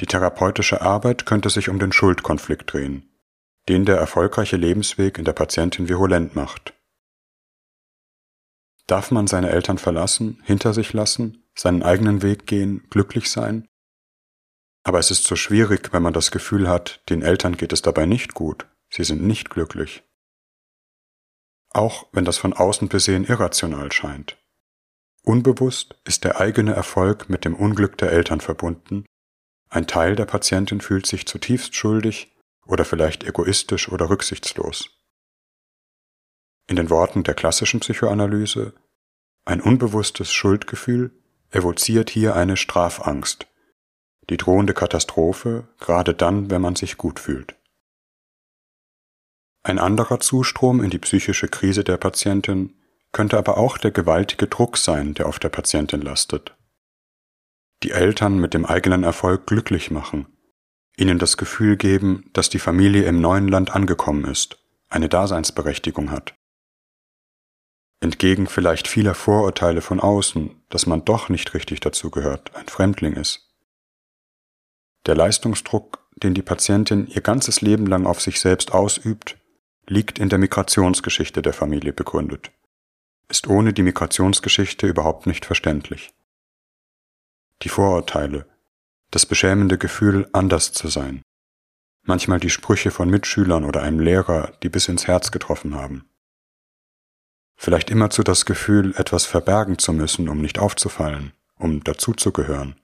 Die 0.00 0.06
therapeutische 0.06 0.82
Arbeit 0.82 1.26
könnte 1.26 1.50
sich 1.50 1.68
um 1.68 1.78
den 1.78 1.92
Schuldkonflikt 1.92 2.72
drehen, 2.72 3.10
den 3.68 3.84
der 3.84 3.96
erfolgreiche 3.96 4.56
Lebensweg 4.56 5.18
in 5.18 5.24
der 5.24 5.32
Patientin 5.32 5.88
virulent 5.88 6.36
macht. 6.36 6.77
Darf 8.88 9.12
man 9.12 9.28
seine 9.28 9.50
Eltern 9.50 9.78
verlassen, 9.78 10.42
hinter 10.44 10.74
sich 10.74 10.92
lassen, 10.92 11.44
seinen 11.54 11.84
eigenen 11.84 12.22
Weg 12.22 12.46
gehen, 12.46 12.84
glücklich 12.90 13.30
sein? 13.30 13.68
Aber 14.82 14.98
es 14.98 15.10
ist 15.10 15.24
so 15.24 15.36
schwierig, 15.36 15.92
wenn 15.92 16.02
man 16.02 16.14
das 16.14 16.30
Gefühl 16.30 16.68
hat, 16.68 17.02
den 17.08 17.22
Eltern 17.22 17.56
geht 17.56 17.72
es 17.72 17.82
dabei 17.82 18.06
nicht 18.06 18.34
gut, 18.34 18.66
sie 18.90 19.04
sind 19.04 19.22
nicht 19.22 19.50
glücklich. 19.50 20.02
Auch 21.70 22.08
wenn 22.12 22.24
das 22.24 22.38
von 22.38 22.54
außen 22.54 22.88
besehen 22.88 23.24
irrational 23.26 23.92
scheint. 23.92 24.38
Unbewusst 25.22 26.00
ist 26.04 26.24
der 26.24 26.40
eigene 26.40 26.72
Erfolg 26.72 27.28
mit 27.28 27.44
dem 27.44 27.54
Unglück 27.54 27.98
der 27.98 28.10
Eltern 28.10 28.40
verbunden, 28.40 29.04
ein 29.70 29.86
Teil 29.86 30.16
der 30.16 30.24
Patientin 30.24 30.80
fühlt 30.80 31.06
sich 31.06 31.26
zutiefst 31.26 31.74
schuldig 31.74 32.34
oder 32.66 32.84
vielleicht 32.84 33.24
egoistisch 33.24 33.90
oder 33.90 34.08
rücksichtslos. 34.08 34.97
In 36.68 36.76
den 36.76 36.90
Worten 36.90 37.24
der 37.24 37.34
klassischen 37.34 37.80
Psychoanalyse, 37.80 38.74
ein 39.46 39.62
unbewusstes 39.62 40.30
Schuldgefühl 40.30 41.10
evoziert 41.50 42.10
hier 42.10 42.36
eine 42.36 42.58
Strafangst, 42.58 43.46
die 44.28 44.36
drohende 44.36 44.74
Katastrophe, 44.74 45.66
gerade 45.80 46.12
dann, 46.12 46.50
wenn 46.50 46.60
man 46.60 46.76
sich 46.76 46.98
gut 46.98 47.18
fühlt. 47.18 47.56
Ein 49.62 49.78
anderer 49.78 50.20
Zustrom 50.20 50.82
in 50.84 50.90
die 50.90 50.98
psychische 50.98 51.48
Krise 51.48 51.84
der 51.84 51.96
Patientin 51.96 52.74
könnte 53.12 53.38
aber 53.38 53.56
auch 53.56 53.78
der 53.78 53.90
gewaltige 53.90 54.46
Druck 54.46 54.76
sein, 54.76 55.14
der 55.14 55.26
auf 55.26 55.38
der 55.38 55.48
Patientin 55.48 56.02
lastet. 56.02 56.54
Die 57.82 57.92
Eltern 57.92 58.38
mit 58.38 58.52
dem 58.52 58.66
eigenen 58.66 59.04
Erfolg 59.04 59.46
glücklich 59.46 59.90
machen, 59.90 60.26
ihnen 60.98 61.18
das 61.18 61.38
Gefühl 61.38 61.78
geben, 61.78 62.28
dass 62.34 62.50
die 62.50 62.58
Familie 62.58 63.04
im 63.04 63.22
neuen 63.22 63.48
Land 63.48 63.74
angekommen 63.74 64.24
ist, 64.24 64.62
eine 64.90 65.08
Daseinsberechtigung 65.08 66.10
hat. 66.10 66.37
Entgegen 68.00 68.46
vielleicht 68.46 68.86
vieler 68.86 69.14
Vorurteile 69.14 69.80
von 69.80 69.98
außen, 69.98 70.62
dass 70.68 70.86
man 70.86 71.04
doch 71.04 71.28
nicht 71.28 71.54
richtig 71.54 71.80
dazu 71.80 72.10
gehört, 72.10 72.54
ein 72.54 72.68
Fremdling 72.68 73.14
ist. 73.14 73.48
Der 75.06 75.16
Leistungsdruck, 75.16 76.06
den 76.16 76.34
die 76.34 76.42
Patientin 76.42 77.06
ihr 77.08 77.22
ganzes 77.22 77.60
Leben 77.60 77.86
lang 77.86 78.06
auf 78.06 78.20
sich 78.20 78.40
selbst 78.40 78.72
ausübt, 78.72 79.36
liegt 79.86 80.18
in 80.18 80.28
der 80.28 80.38
Migrationsgeschichte 80.38 81.42
der 81.42 81.52
Familie 81.52 81.92
begründet, 81.92 82.52
ist 83.28 83.48
ohne 83.48 83.72
die 83.72 83.82
Migrationsgeschichte 83.82 84.86
überhaupt 84.86 85.26
nicht 85.26 85.44
verständlich. 85.44 86.14
Die 87.62 87.68
Vorurteile, 87.68 88.46
das 89.10 89.26
beschämende 89.26 89.78
Gefühl, 89.78 90.28
anders 90.32 90.72
zu 90.72 90.88
sein. 90.88 91.22
Manchmal 92.02 92.38
die 92.38 92.50
Sprüche 92.50 92.90
von 92.90 93.10
Mitschülern 93.10 93.64
oder 93.64 93.82
einem 93.82 94.00
Lehrer, 94.00 94.52
die 94.62 94.68
bis 94.68 94.88
ins 94.88 95.06
Herz 95.06 95.32
getroffen 95.32 95.74
haben. 95.74 96.08
Vielleicht 97.60 97.90
immerzu 97.90 98.22
das 98.22 98.46
Gefühl, 98.46 98.94
etwas 98.96 99.26
verbergen 99.26 99.78
zu 99.78 99.92
müssen, 99.92 100.28
um 100.28 100.40
nicht 100.40 100.60
aufzufallen, 100.60 101.32
um 101.56 101.82
dazuzugehören. 101.82 102.76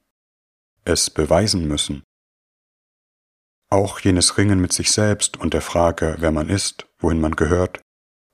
Es 0.85 1.11
beweisen 1.11 1.69
müssen. 1.69 2.03
Auch 3.71 4.01
jenes 4.01 4.37
Ringen 4.37 4.61
mit 4.61 4.73
sich 4.73 4.91
selbst 4.91 5.37
und 5.37 5.55
der 5.55 5.63
Frage, 5.63 6.17
wer 6.19 6.33
man 6.33 6.49
ist, 6.49 6.89
wohin 6.99 7.21
man 7.21 7.37
gehört, 7.37 7.81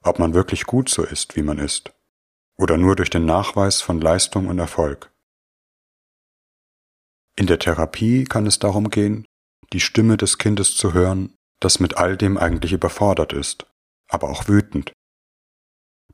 ob 0.02 0.18
man 0.18 0.32
wirklich 0.32 0.64
gut 0.64 0.88
so 0.88 1.04
ist, 1.04 1.37
wie 1.37 1.42
man 1.42 1.59
ist, 1.59 1.92
oder 2.56 2.78
nur 2.78 2.97
durch 2.97 3.11
den 3.11 3.26
Nachweis 3.26 3.82
von 3.82 4.00
Leistung 4.00 4.49
und 4.49 4.59
Erfolg. 4.59 5.12
In 7.37 7.47
der 7.49 7.59
Therapie 7.59 8.25
kann 8.25 8.47
es 8.47 8.59
darum 8.59 8.88
gehen, 8.88 9.26
die 9.75 9.80
Stimme 9.80 10.16
des 10.16 10.38
Kindes 10.38 10.75
zu 10.75 10.94
hören, 10.94 11.35
das 11.61 11.80
mit 11.80 11.99
all 11.99 12.16
dem 12.16 12.38
eigentlich 12.38 12.73
überfordert 12.73 13.35
ist, 13.35 13.66
aber 14.09 14.30
auch 14.30 14.49
wütend, 14.49 14.92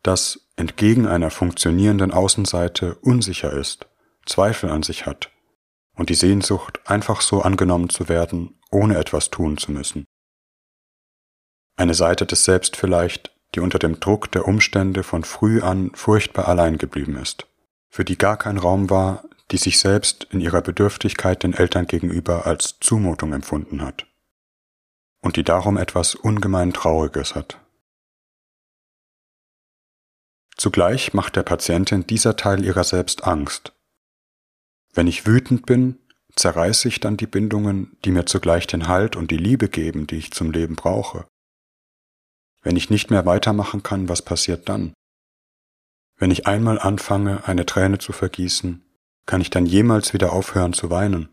das 0.02 0.48
entgegen 0.56 1.06
einer 1.06 1.30
funktionierenden 1.30 2.12
Außenseite 2.12 2.96
unsicher 2.96 3.52
ist, 3.52 3.86
Zweifel 4.24 4.70
an 4.70 4.82
sich 4.82 5.06
hat 5.06 5.30
und 5.96 6.10
die 6.10 6.14
Sehnsucht, 6.14 6.80
einfach 6.84 7.20
so 7.20 7.42
angenommen 7.42 7.88
zu 7.88 8.08
werden, 8.08 8.58
ohne 8.70 8.98
etwas 8.98 9.30
tun 9.30 9.56
zu 9.56 9.72
müssen. 9.72 10.04
Eine 11.76 11.94
Seite 11.94 12.26
des 12.26 12.44
Selbst 12.44 12.76
vielleicht, 12.76 13.32
die 13.54 13.60
unter 13.60 13.78
dem 13.78 14.00
Druck 14.00 14.30
der 14.32 14.46
Umstände 14.46 15.02
von 15.02 15.24
früh 15.24 15.60
an 15.62 15.90
furchtbar 15.94 16.48
allein 16.48 16.78
geblieben 16.78 17.16
ist, 17.16 17.46
für 17.88 18.04
die 18.04 18.18
gar 18.18 18.36
kein 18.36 18.58
Raum 18.58 18.90
war, 18.90 19.24
die 19.50 19.58
sich 19.58 19.78
selbst 19.78 20.24
in 20.30 20.40
ihrer 20.40 20.60
Bedürftigkeit 20.60 21.42
den 21.42 21.54
Eltern 21.54 21.86
gegenüber 21.86 22.46
als 22.46 22.78
Zumutung 22.80 23.32
empfunden 23.32 23.82
hat 23.82 24.06
und 25.20 25.36
die 25.36 25.44
darum 25.44 25.76
etwas 25.76 26.14
ungemein 26.14 26.72
Trauriges 26.72 27.34
hat. 27.34 27.60
Zugleich 30.56 31.12
macht 31.12 31.36
der 31.36 31.42
Patientin 31.42 32.06
dieser 32.06 32.36
Teil 32.36 32.64
ihrer 32.64 32.84
selbst 32.84 33.24
Angst. 33.24 33.72
Wenn 34.94 35.06
ich 35.06 35.26
wütend 35.26 35.66
bin, 35.66 35.98
zerreiße 36.34 36.88
ich 36.88 37.00
dann 37.00 37.16
die 37.16 37.26
Bindungen, 37.26 37.96
die 38.04 38.10
mir 38.10 38.26
zugleich 38.26 38.66
den 38.66 38.88
Halt 38.88 39.16
und 39.16 39.30
die 39.30 39.36
Liebe 39.36 39.68
geben, 39.68 40.06
die 40.06 40.16
ich 40.16 40.32
zum 40.32 40.50
Leben 40.50 40.76
brauche. 40.76 41.26
Wenn 42.62 42.76
ich 42.76 42.90
nicht 42.90 43.10
mehr 43.10 43.26
weitermachen 43.26 43.82
kann, 43.82 44.08
was 44.08 44.22
passiert 44.22 44.68
dann? 44.68 44.94
Wenn 46.18 46.30
ich 46.30 46.46
einmal 46.46 46.78
anfange, 46.78 47.46
eine 47.46 47.66
Träne 47.66 47.98
zu 47.98 48.12
vergießen, 48.12 48.82
kann 49.26 49.40
ich 49.40 49.50
dann 49.50 49.66
jemals 49.66 50.14
wieder 50.14 50.32
aufhören 50.32 50.72
zu 50.72 50.88
weinen? 50.88 51.28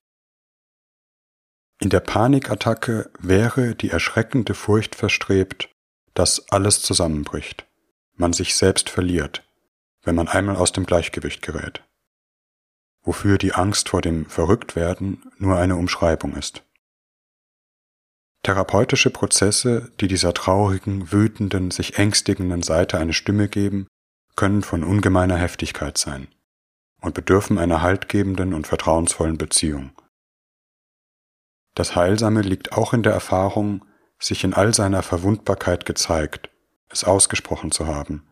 In 1.80 1.90
der 1.90 2.02
Panikattacke 2.02 3.12
wäre 3.20 3.76
die 3.76 3.90
erschreckende 3.90 4.54
Furcht 4.54 4.96
verstrebt, 4.96 5.70
dass 6.14 6.50
alles 6.50 6.82
zusammenbricht, 6.82 7.66
man 8.16 8.34
sich 8.34 8.56
selbst 8.56 8.90
verliert, 8.90 9.44
wenn 10.04 10.16
man 10.16 10.28
einmal 10.28 10.56
aus 10.56 10.72
dem 10.72 10.86
Gleichgewicht 10.86 11.42
gerät, 11.42 11.84
wofür 13.02 13.38
die 13.38 13.54
Angst 13.54 13.90
vor 13.90 14.02
dem 14.02 14.26
Verrücktwerden 14.28 15.32
nur 15.38 15.58
eine 15.58 15.76
Umschreibung 15.76 16.36
ist. 16.36 16.64
Therapeutische 18.44 19.10
Prozesse, 19.10 19.92
die 20.02 20.08
dieser 20.08 20.34
traurigen, 20.34 21.12
wütenden, 21.12 21.72
sich 21.72 21.98
ängstigenden 21.98 22.62
Seite 22.62 22.98
eine 22.98 23.14
Stimme 23.14 23.48
geben, 23.48 23.88
können 24.36 24.64
von 24.64 24.84
ungemeiner 24.84 25.38
Heftigkeit 25.38 25.98
sein 25.98 26.28
und 27.02 27.14
bedürfen 27.14 27.58
einer 27.58 27.82
haltgebenden 27.82 28.54
und 28.54 28.68
vertrauensvollen 28.68 29.38
Beziehung. 29.38 29.92
Das 31.76 31.96
Heilsame 31.96 32.42
liegt 32.42 32.74
auch 32.74 32.94
in 32.94 33.04
der 33.04 33.14
Erfahrung, 33.14 33.86
sich 34.20 34.44
in 34.44 34.54
all 34.54 34.74
seiner 34.74 35.04
Verwundbarkeit 35.04 35.86
gezeigt, 35.86 36.50
es 36.94 37.04
ausgesprochen 37.04 37.72
zu 37.72 37.88
haben 37.88 38.26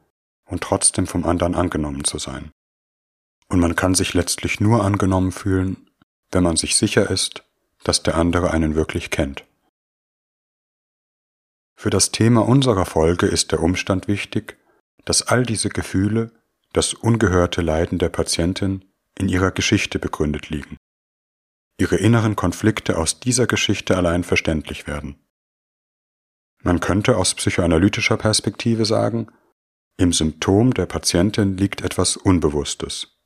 und 0.46 0.62
trotzdem 0.62 1.08
vom 1.08 1.26
anderen 1.26 1.56
angenommen 1.56 2.04
zu 2.04 2.18
sein. 2.18 2.52
Und 3.50 3.60
man 3.60 3.76
kann 3.76 3.96
sich 3.96 4.14
letztlich 4.14 4.60
nur 4.60 4.86
angenommen 4.86 5.32
fühlen, 5.32 5.90
wenn 6.32 6.44
man 6.44 6.56
sich 6.56 6.76
sicher 6.76 7.10
ist, 7.10 7.44
dass 7.84 8.04
der 8.04 8.16
andere 8.16 8.52
einen 8.52 8.76
wirklich 8.76 9.10
kennt. 9.10 9.44
Für 11.76 11.90
das 11.90 12.12
Thema 12.12 12.48
unserer 12.48 12.86
Folge 12.86 13.26
ist 13.26 13.52
der 13.52 13.62
Umstand 13.62 14.08
wichtig, 14.08 14.58
dass 15.04 15.24
all 15.24 15.44
diese 15.44 15.70
Gefühle 15.70 16.32
das 16.74 16.94
ungehörte 16.94 17.62
Leiden 17.62 17.98
der 17.98 18.10
Patientin 18.10 18.86
in 19.18 19.28
ihrer 19.28 19.52
Geschichte 19.52 20.00
begründet 20.00 20.50
liegen. 20.50 20.78
Ihre 21.78 21.96
inneren 21.96 22.36
Konflikte 22.36 22.98
aus 22.98 23.20
dieser 23.20 23.48
Geschichte 23.48 23.98
allein 23.98 24.24
verständlich 24.24 24.86
werden. 24.88 25.20
Man 26.64 26.80
könnte 26.80 27.18
aus 27.18 27.34
psychoanalytischer 27.34 28.18
Perspektive 28.18 28.86
sagen, 28.86 29.28
im 29.98 30.14
Symptom 30.14 30.74
der 30.74 30.86
Patientin 30.86 31.58
liegt 31.58 31.82
etwas 31.82 32.18
Unbewusstes. 32.18 33.18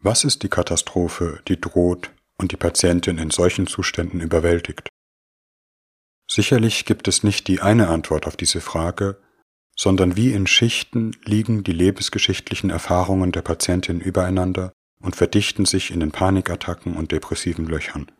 Was 0.00 0.24
ist 0.24 0.42
die 0.42 0.48
Katastrophe, 0.48 1.40
die 1.48 1.60
droht 1.60 2.12
und 2.36 2.52
die 2.52 2.56
Patientin 2.56 3.18
in 3.18 3.30
solchen 3.30 3.66
Zuständen 3.66 4.20
überwältigt? 4.20 4.88
Sicherlich 6.30 6.84
gibt 6.84 7.08
es 7.08 7.22
nicht 7.22 7.48
die 7.48 7.60
eine 7.60 7.88
Antwort 7.88 8.26
auf 8.26 8.36
diese 8.36 8.60
Frage, 8.60 9.20
sondern 9.76 10.16
wie 10.16 10.32
in 10.32 10.46
Schichten 10.46 11.12
liegen 11.24 11.64
die 11.64 11.72
lebensgeschichtlichen 11.72 12.70
Erfahrungen 12.70 13.32
der 13.32 13.42
Patientin 13.42 14.00
übereinander 14.00 14.72
und 15.00 15.16
verdichten 15.16 15.66
sich 15.66 15.90
in 15.90 16.00
den 16.00 16.12
Panikattacken 16.12 16.96
und 16.96 17.12
depressiven 17.12 17.66
Löchern. 17.66 18.10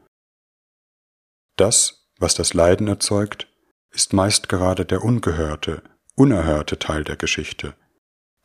Das, 1.56 2.08
was 2.18 2.34
das 2.34 2.54
Leiden 2.54 2.88
erzeugt, 2.88 3.48
ist 3.94 4.12
meist 4.12 4.48
gerade 4.48 4.84
der 4.84 5.02
ungehörte, 5.02 5.82
unerhörte 6.16 6.78
Teil 6.78 7.04
der 7.04 7.16
Geschichte, 7.16 7.74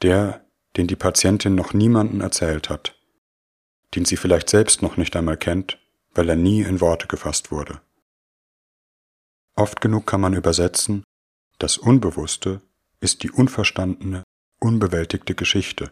der, 0.01 0.45
den 0.77 0.87
die 0.87 0.95
Patientin 0.95 1.55
noch 1.55 1.73
niemanden 1.73 2.21
erzählt 2.21 2.69
hat, 2.69 2.95
den 3.95 4.05
sie 4.05 4.15
vielleicht 4.15 4.49
selbst 4.49 4.81
noch 4.81 4.95
nicht 4.95 5.15
einmal 5.15 5.37
kennt, 5.37 5.79
weil 6.13 6.29
er 6.29 6.35
nie 6.35 6.61
in 6.61 6.79
Worte 6.81 7.07
gefasst 7.07 7.51
wurde. 7.51 7.81
Oft 9.55 9.81
genug 9.81 10.05
kann 10.05 10.21
man 10.21 10.33
übersetzen, 10.33 11.03
das 11.57 11.77
Unbewusste 11.77 12.61
ist 13.01 13.23
die 13.23 13.31
unverstandene, 13.31 14.23
unbewältigte 14.59 15.35
Geschichte, 15.35 15.91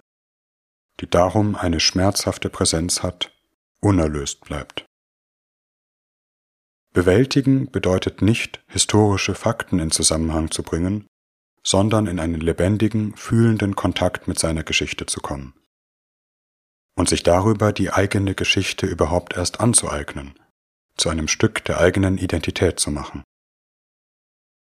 die 1.00 1.10
darum 1.10 1.56
eine 1.56 1.80
schmerzhafte 1.80 2.50
Präsenz 2.50 3.04
hat, 3.04 3.32
unerlöst 3.82 4.42
bleibt. 4.42 4.87
Bewältigen 6.98 7.70
bedeutet 7.70 8.24
nicht, 8.24 8.60
historische 8.68 9.36
Fakten 9.36 9.78
in 9.78 9.92
Zusammenhang 9.92 10.50
zu 10.50 10.64
bringen, 10.64 11.06
sondern 11.64 12.08
in 12.08 12.20
einen 12.20 12.42
lebendigen, 12.42 13.16
fühlenden 13.16 13.76
Kontakt 13.76 14.28
mit 14.28 14.40
seiner 14.40 14.64
Geschichte 14.64 15.06
zu 15.06 15.20
kommen. 15.20 15.54
Und 16.98 17.08
sich 17.08 17.22
darüber 17.22 17.72
die 17.72 17.92
eigene 17.92 18.34
Geschichte 18.34 18.88
überhaupt 18.88 19.38
erst 19.38 19.60
anzueignen, 19.60 20.40
zu 20.96 21.10
einem 21.10 21.28
Stück 21.28 21.64
der 21.66 21.80
eigenen 21.80 22.18
Identität 22.18 22.80
zu 22.80 22.90
machen. 22.90 23.24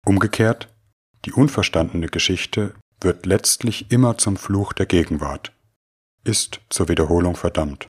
Umgekehrt, 0.06 0.72
die 1.26 1.34
unverstandene 1.34 2.06
Geschichte 2.06 2.76
wird 3.00 3.26
letztlich 3.26 3.90
immer 3.90 4.20
zum 4.20 4.38
Fluch 4.38 4.74
der 4.74 4.86
Gegenwart, 4.86 5.54
ist 6.24 6.62
zur 6.70 6.88
Wiederholung 6.88 7.36
verdammt. 7.36 7.88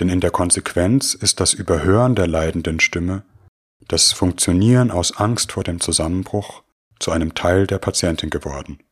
Denn 0.00 0.08
in 0.08 0.20
der 0.20 0.30
Konsequenz 0.30 1.14
ist 1.14 1.40
das 1.40 1.54
Überhören 1.54 2.14
der 2.14 2.26
leidenden 2.26 2.80
Stimme, 2.80 3.24
das 3.86 4.12
Funktionieren 4.12 4.90
aus 4.90 5.16
Angst 5.16 5.52
vor 5.52 5.62
dem 5.62 5.80
Zusammenbruch 5.80 6.62
zu 6.98 7.10
einem 7.10 7.34
Teil 7.34 7.66
der 7.66 7.78
Patientin 7.78 8.30
geworden. 8.30 8.82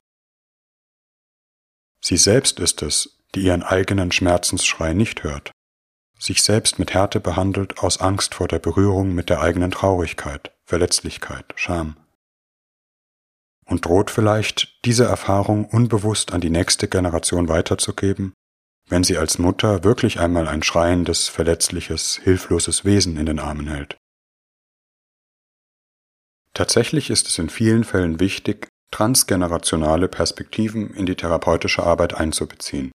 Sie 2.05 2.17
selbst 2.17 2.61
ist 2.61 2.83
es, 2.83 3.19
die 3.35 3.43
ihren 3.43 3.63
eigenen 3.63 4.13
Schmerzensschrei 4.13 4.93
nicht 4.93 5.23
hört, 5.23 5.53
sich 6.19 6.43
selbst 6.43 6.79
mit 6.79 6.95
Härte 6.95 7.21
behandelt 7.21 7.79
aus 7.79 8.01
Angst 8.01 8.35
vor 8.35 8.49
der 8.49 8.59
Berührung 8.59 9.15
mit 9.15 9.31
der 9.31 9.41
eigenen 9.41 9.71
Traurigkeit, 9.71 10.53
Verletzlichkeit, 10.65 11.53
Scham. 11.57 11.97
Und 13.65 13.87
droht 13.87 14.11
vielleicht, 14.11 14.85
diese 14.85 15.05
Erfahrung 15.05 15.65
unbewusst 15.65 16.33
an 16.33 16.41
die 16.41 16.51
nächste 16.51 16.89
Generation 16.89 17.49
weiterzugeben, 17.49 18.35
wenn 18.93 19.05
sie 19.05 19.17
als 19.17 19.39
Mutter 19.39 19.85
wirklich 19.85 20.21
einmal 20.21 20.47
ein 20.47 20.63
schreiendes, 20.63 21.31
verletzliches, 21.31 22.21
hilfloses 22.23 22.85
Wesen 22.85 23.17
in 23.17 23.25
den 23.25 23.39
Armen 23.39 23.67
hält. 23.67 23.97
Tatsächlich 26.53 27.09
ist 27.09 27.27
es 27.27 27.39
in 27.39 27.49
vielen 27.49 27.85
Fällen 27.85 28.21
wichtig, 28.21 28.69
transgenerationale 28.91 30.09
Perspektiven 30.09 30.93
in 30.93 31.07
die 31.07 31.15
therapeutische 31.15 31.83
Arbeit 31.83 32.13
einzubeziehen. 32.13 32.93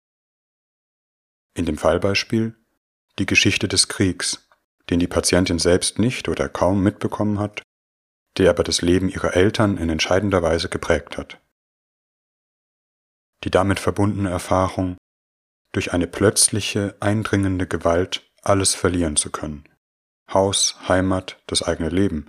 In 1.55 1.65
dem 1.65 1.79
Fallbeispiel 1.79 2.55
die 3.17 3.25
Geschichte 3.25 3.67
des 3.67 3.87
Kriegs, 3.87 4.47
den 4.91 4.99
die 4.99 5.07
Patientin 5.07 5.57
selbst 5.57 5.97
nicht 5.97 6.29
oder 6.29 6.47
kaum 6.47 6.83
mitbekommen 6.83 7.39
hat, 7.39 7.63
der 8.37 8.51
aber 8.51 8.63
das 8.63 8.83
Leben 8.83 9.09
ihrer 9.09 9.35
Eltern 9.35 9.77
in 9.77 9.89
entscheidender 9.89 10.43
Weise 10.43 10.69
geprägt 10.69 11.17
hat. 11.17 11.41
Die 13.43 13.49
damit 13.49 13.79
verbundene 13.79 14.29
Erfahrung, 14.29 14.95
durch 15.71 15.93
eine 15.93 16.07
plötzliche, 16.07 16.95
eindringende 16.99 17.67
Gewalt 17.67 18.31
alles 18.41 18.75
verlieren 18.75 19.15
zu 19.15 19.29
können. 19.29 19.67
Haus, 20.31 20.75
Heimat, 20.87 21.41
das 21.47 21.63
eigene 21.63 21.89
Leben. 21.89 22.27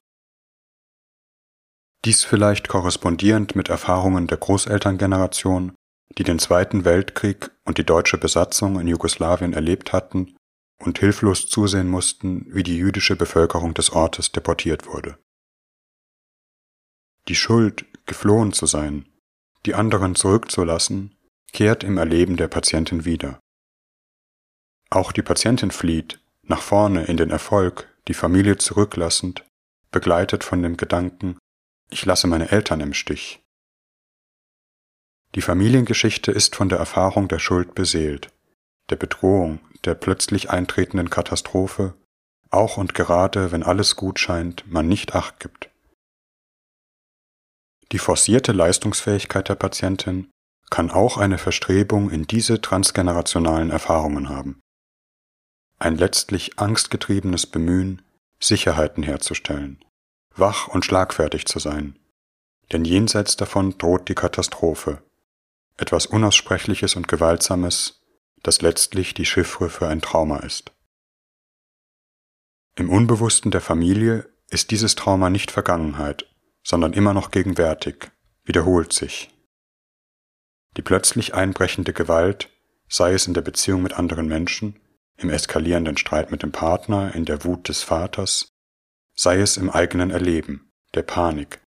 Dies 2.05 2.25
vielleicht 2.25 2.69
korrespondierend 2.69 3.57
mit 3.57 3.69
Erfahrungen 3.69 4.27
der 4.29 4.39
Großelterngeneration, 4.39 5.75
die 6.17 6.23
den 6.23 6.39
Zweiten 6.39 6.85
Weltkrieg 6.85 7.51
und 7.65 7.79
die 7.79 7.85
deutsche 7.85 8.19
Besatzung 8.19 8.81
in 8.81 8.87
Jugoslawien 8.87 9.53
erlebt 9.53 9.93
hatten 9.93 10.37
und 10.79 11.01
hilflos 11.01 11.49
zusehen 11.49 11.89
mussten, 11.89 12.47
wie 12.55 12.63
die 12.63 12.77
jüdische 12.77 13.17
Bevölkerung 13.17 13.75
des 13.75 13.91
Ortes 13.91 14.31
deportiert 14.33 14.87
wurde. 14.87 15.19
Die 17.27 17.35
Schuld, 17.35 17.85
geflohen 18.07 18.53
zu 18.53 18.67
sein, 18.67 19.07
die 19.67 19.75
anderen 19.75 20.15
zurückzulassen, 20.15 21.18
kehrt 21.53 21.85
im 21.85 21.99
Erleben 21.99 22.37
der 22.37 22.49
Patientin 22.49 23.05
wieder. 23.05 23.41
Auch 24.91 25.13
die 25.13 25.23
Patientin 25.23 25.71
flieht, 25.71 26.21
nach 26.43 26.63
vorne 26.63 27.05
in 27.05 27.17
den 27.17 27.31
Erfolg, 27.31 27.95
die 28.09 28.15
Familie 28.15 28.57
zurücklassend, 28.57 29.45
begleitet 29.91 30.45
von 30.45 30.63
dem 30.63 30.77
Gedanken, 30.77 31.39
ich 31.91 32.05
lasse 32.05 32.27
meine 32.27 32.51
Eltern 32.51 32.81
im 32.81 32.95
Stich. 32.95 33.43
Die 35.35 35.43
Familiengeschichte 35.43 36.33
ist 36.33 36.57
von 36.57 36.69
der 36.69 36.79
Erfahrung 36.79 37.29
der 37.29 37.39
Schuld 37.39 37.75
beseelt, 37.75 38.33
der 38.89 38.97
Bedrohung, 38.97 39.61
der 39.85 39.95
plötzlich 39.95 40.51
eintretenden 40.51 41.11
Katastrophe, 41.11 41.95
auch 42.51 42.79
und 42.79 42.95
gerade 42.95 43.53
wenn 43.53 43.63
alles 43.63 43.97
gut 43.97 44.19
scheint, 44.19 44.67
man 44.71 44.89
nicht 44.89 45.15
acht 45.15 45.39
gibt. 45.39 45.71
Die 47.93 47.99
forcierte 47.99 48.53
Leistungsfähigkeit 48.53 49.49
der 49.49 49.55
Patientin 49.55 50.31
kann 50.71 50.91
auch 50.91 51.17
eine 51.17 51.39
Verstrebung 51.39 52.11
in 52.11 52.27
diese 52.27 52.61
transgenerationalen 52.61 53.71
Erfahrungen 53.71 54.29
haben. 54.29 54.61
Ein 55.79 55.97
letztlich 55.97 56.59
angstgetriebenes 56.59 57.47
Bemühen, 57.47 58.03
Sicherheiten 58.41 59.03
herzustellen, 59.03 59.85
wach 60.35 60.69
und 60.69 60.85
schlagfertig 60.85 61.47
zu 61.47 61.59
sein, 61.59 61.99
denn 62.73 62.85
jenseits 62.85 63.37
davon 63.37 63.79
droht 63.79 64.09
die 64.09 64.15
Katastrophe, 64.15 65.03
etwas 65.77 66.07
Unaussprechliches 66.07 66.97
und 66.97 67.09
Gewaltsames, 67.09 68.01
das 68.43 68.63
letztlich 68.63 69.15
die 69.15 69.27
Chiffre 69.27 69.71
für 69.71 69.89
ein 69.89 70.01
Trauma 70.01 70.39
ist. 70.39 70.73
Im 72.77 72.91
Unbewussten 72.91 73.51
der 73.51 73.61
Familie 73.61 74.29
ist 74.51 74.71
dieses 74.71 74.95
Trauma 74.95 75.31
nicht 75.31 75.51
Vergangenheit, 75.51 76.27
sondern 76.63 76.93
immer 76.93 77.15
noch 77.15 77.31
gegenwärtig, 77.31 78.11
wiederholt 78.45 78.93
sich, 78.93 79.31
die 80.77 80.83
plötzlich 80.83 81.35
einbrechende 81.35 81.93
Gewalt, 81.93 82.51
sei 82.89 83.13
es 83.13 83.27
in 83.27 83.35
der 83.35 83.43
Beziehung 83.43 83.83
mit 83.83 83.95
anderen 83.95 84.29
Menschen, 84.29 84.81
im 85.17 85.31
eskalierenden 85.31 85.97
Streit 85.97 86.31
mit 86.31 86.43
dem 86.43 86.53
Partner, 86.53 87.15
in 87.15 87.25
der 87.25 87.45
Wut 87.45 87.69
des 87.69 87.83
Vaters, 87.83 88.49
sei 89.15 89.41
es 89.41 89.57
im 89.57 89.71
eigenen 89.71 90.11
Erleben, 90.11 90.71
der 90.95 91.03
Panik, 91.03 91.61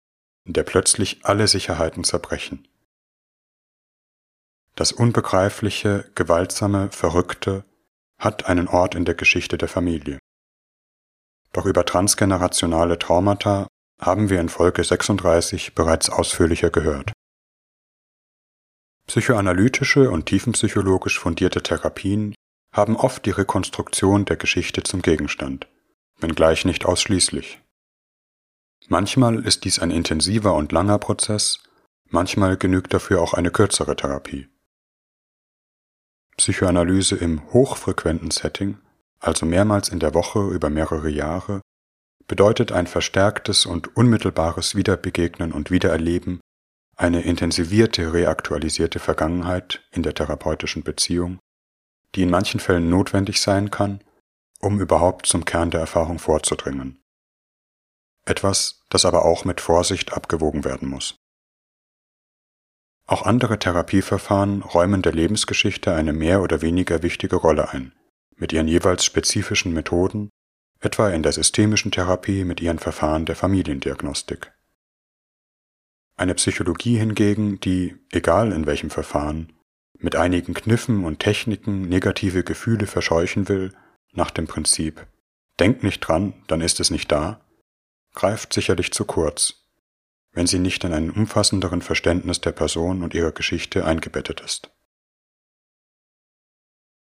in 0.46 0.54
der 0.54 0.64
plötzlich 0.64 1.26
alle 1.26 1.48
Sicherheiten 1.48 2.04
zerbrechen. 2.04 2.68
Das 4.76 4.92
Unbegreifliche, 4.92 6.10
Gewaltsame, 6.16 6.92
Verrückte 6.92 7.66
hat 8.18 8.46
einen 8.46 8.68
Ort 8.68 8.96
in 8.96 9.06
der 9.06 9.16
Geschichte 9.16 9.58
der 9.58 9.68
Familie. 9.68 10.20
Doch 11.52 11.66
über 11.66 11.86
transgenerationale 11.86 13.00
Traumata 13.00 13.68
haben 14.00 14.30
wir 14.30 14.40
in 14.40 14.50
Folge 14.50 14.84
36 14.84 15.76
bereits 15.76 16.10
ausführlicher 16.10 16.70
gehört. 16.70 17.12
Psychoanalytische 19.10 20.12
und 20.12 20.28
tiefenpsychologisch 20.28 21.18
fundierte 21.18 21.64
Therapien 21.64 22.36
haben 22.76 22.96
oft 22.96 23.26
die 23.26 23.32
Rekonstruktion 23.32 24.26
der 24.26 24.38
Geschichte 24.38 24.84
zum 24.84 25.02
Gegenstand, 25.02 25.68
wenngleich 26.20 26.64
nicht 26.64 26.86
ausschließlich. 26.86 27.60
Manchmal 28.88 29.44
ist 29.44 29.66
dies 29.66 29.80
ein 29.80 29.90
intensiver 29.90 30.54
und 30.54 30.72
langer 30.72 31.00
Prozess, 31.00 31.58
manchmal 32.06 32.56
genügt 32.56 32.94
dafür 32.94 33.20
auch 33.20 33.34
eine 33.34 33.50
kürzere 33.50 33.96
Therapie. 33.96 34.48
Psychoanalyse 36.38 37.16
im 37.16 37.52
hochfrequenten 37.52 38.30
Setting, 38.30 38.78
also 39.20 39.48
mehrmals 39.48 39.90
in 39.90 40.00
der 40.00 40.14
Woche 40.14 40.50
über 40.50 40.70
mehrere 40.70 41.10
Jahre, 41.10 41.62
bedeutet 42.28 42.72
ein 42.72 42.86
verstärktes 42.86 43.66
und 43.66 43.98
unmittelbares 43.98 44.76
Wiederbegegnen 44.76 45.52
und 45.52 45.72
Wiedererleben 45.72 46.42
eine 47.00 47.22
intensivierte, 47.22 48.12
reaktualisierte 48.12 49.00
Vergangenheit 49.00 49.82
in 49.92 50.04
der 50.04 50.14
therapeutischen 50.14 50.84
Beziehung, 50.84 51.40
die 52.14 52.24
in 52.24 52.30
manchen 52.30 52.60
Fällen 52.60 52.90
notwendig 52.90 53.40
sein 53.40 53.72
kann, 53.72 54.04
um 54.60 54.82
überhaupt 54.82 55.26
zum 55.26 55.46
Kern 55.46 55.72
der 55.72 55.80
Erfahrung 55.80 56.20
vorzudringen. 56.20 57.02
Etwas, 58.26 58.84
das 58.90 59.06
aber 59.06 59.24
auch 59.24 59.46
mit 59.46 59.62
Vorsicht 59.62 60.12
abgewogen 60.12 60.66
werden 60.66 60.90
muss. 60.90 61.16
Auch 63.08 63.26
andere 63.26 63.58
Therapieverfahren 63.58 64.62
räumen 64.62 65.02
der 65.02 65.14
Lebensgeschichte 65.14 65.94
eine 65.96 66.12
mehr 66.12 66.42
oder 66.42 66.62
weniger 66.62 67.02
wichtige 67.02 67.38
Rolle 67.38 67.70
ein, 67.70 67.94
mit 68.36 68.52
ihren 68.52 68.68
jeweils 68.68 69.06
spezifischen 69.06 69.74
Methoden, 69.74 70.30
etwa 70.82 71.10
in 71.10 71.24
der 71.24 71.32
systemischen 71.32 71.92
Therapie 71.92 72.44
mit 72.44 72.60
ihren 72.60 72.78
Verfahren 72.78 73.26
der 73.26 73.38
Familiendiagnostik. 73.38 74.52
Eine 76.20 76.36
Psychologie 76.36 76.98
hingegen, 76.98 77.62
die, 77.62 77.96
egal 78.12 78.52
in 78.52 78.66
welchem 78.66 78.90
Verfahren, 78.90 79.54
mit 80.00 80.18
einigen 80.18 80.54
Kniffen 80.54 81.06
und 81.06 81.20
Techniken 81.20 81.88
negative 81.88 82.44
Gefühle 82.44 82.88
verscheuchen 82.88 83.48
will, 83.48 83.72
nach 84.12 84.30
dem 84.30 84.46
Prinzip 84.46 85.08
Denk 85.62 85.82
nicht 85.82 86.02
dran, 86.02 86.34
dann 86.48 86.60
ist 86.60 86.82
es 86.82 86.92
nicht 86.92 87.10
da, 87.10 87.40
greift 88.14 88.52
sicherlich 88.52 88.92
zu 88.92 89.06
kurz, 89.06 89.66
wenn 90.34 90.46
sie 90.46 90.60
nicht 90.60 90.84
in 90.84 90.92
einem 90.92 91.12
umfassenderen 91.12 91.82
Verständnis 91.82 92.42
der 92.42 92.52
Person 92.52 93.02
und 93.02 93.14
ihrer 93.14 93.32
Geschichte 93.32 93.86
eingebettet 93.86 94.42
ist. 94.42 94.72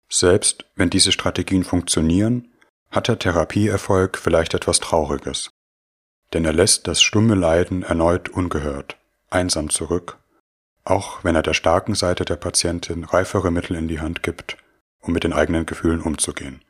Selbst 0.10 0.66
wenn 0.74 0.90
diese 0.90 1.12
Strategien 1.12 1.64
funktionieren, 1.64 2.52
hat 2.90 3.10
der 3.10 3.20
Therapieerfolg 3.20 4.18
vielleicht 4.18 4.56
etwas 4.56 4.80
Trauriges, 4.80 5.52
denn 6.34 6.46
er 6.46 6.54
lässt 6.54 6.88
das 6.88 7.00
stumme 7.00 7.36
Leiden 7.36 7.84
erneut 7.84 8.30
ungehört, 8.30 8.98
einsam 9.34 9.70
zurück, 9.70 10.18
auch 10.84 11.24
wenn 11.24 11.36
er 11.36 11.42
der 11.42 11.54
starken 11.54 11.96
Seite 11.96 12.26
der 12.26 12.36
Patientin 12.36 13.04
reifere 13.04 13.52
Mittel 13.52 13.76
in 13.76 13.88
die 13.88 14.00
Hand 14.00 14.24
gibt, 14.24 14.58
um 15.00 15.14
mit 15.14 15.24
den 15.24 15.34
eigenen 15.34 15.66
Gefühlen 15.66 16.02
umzugehen. 16.02 16.64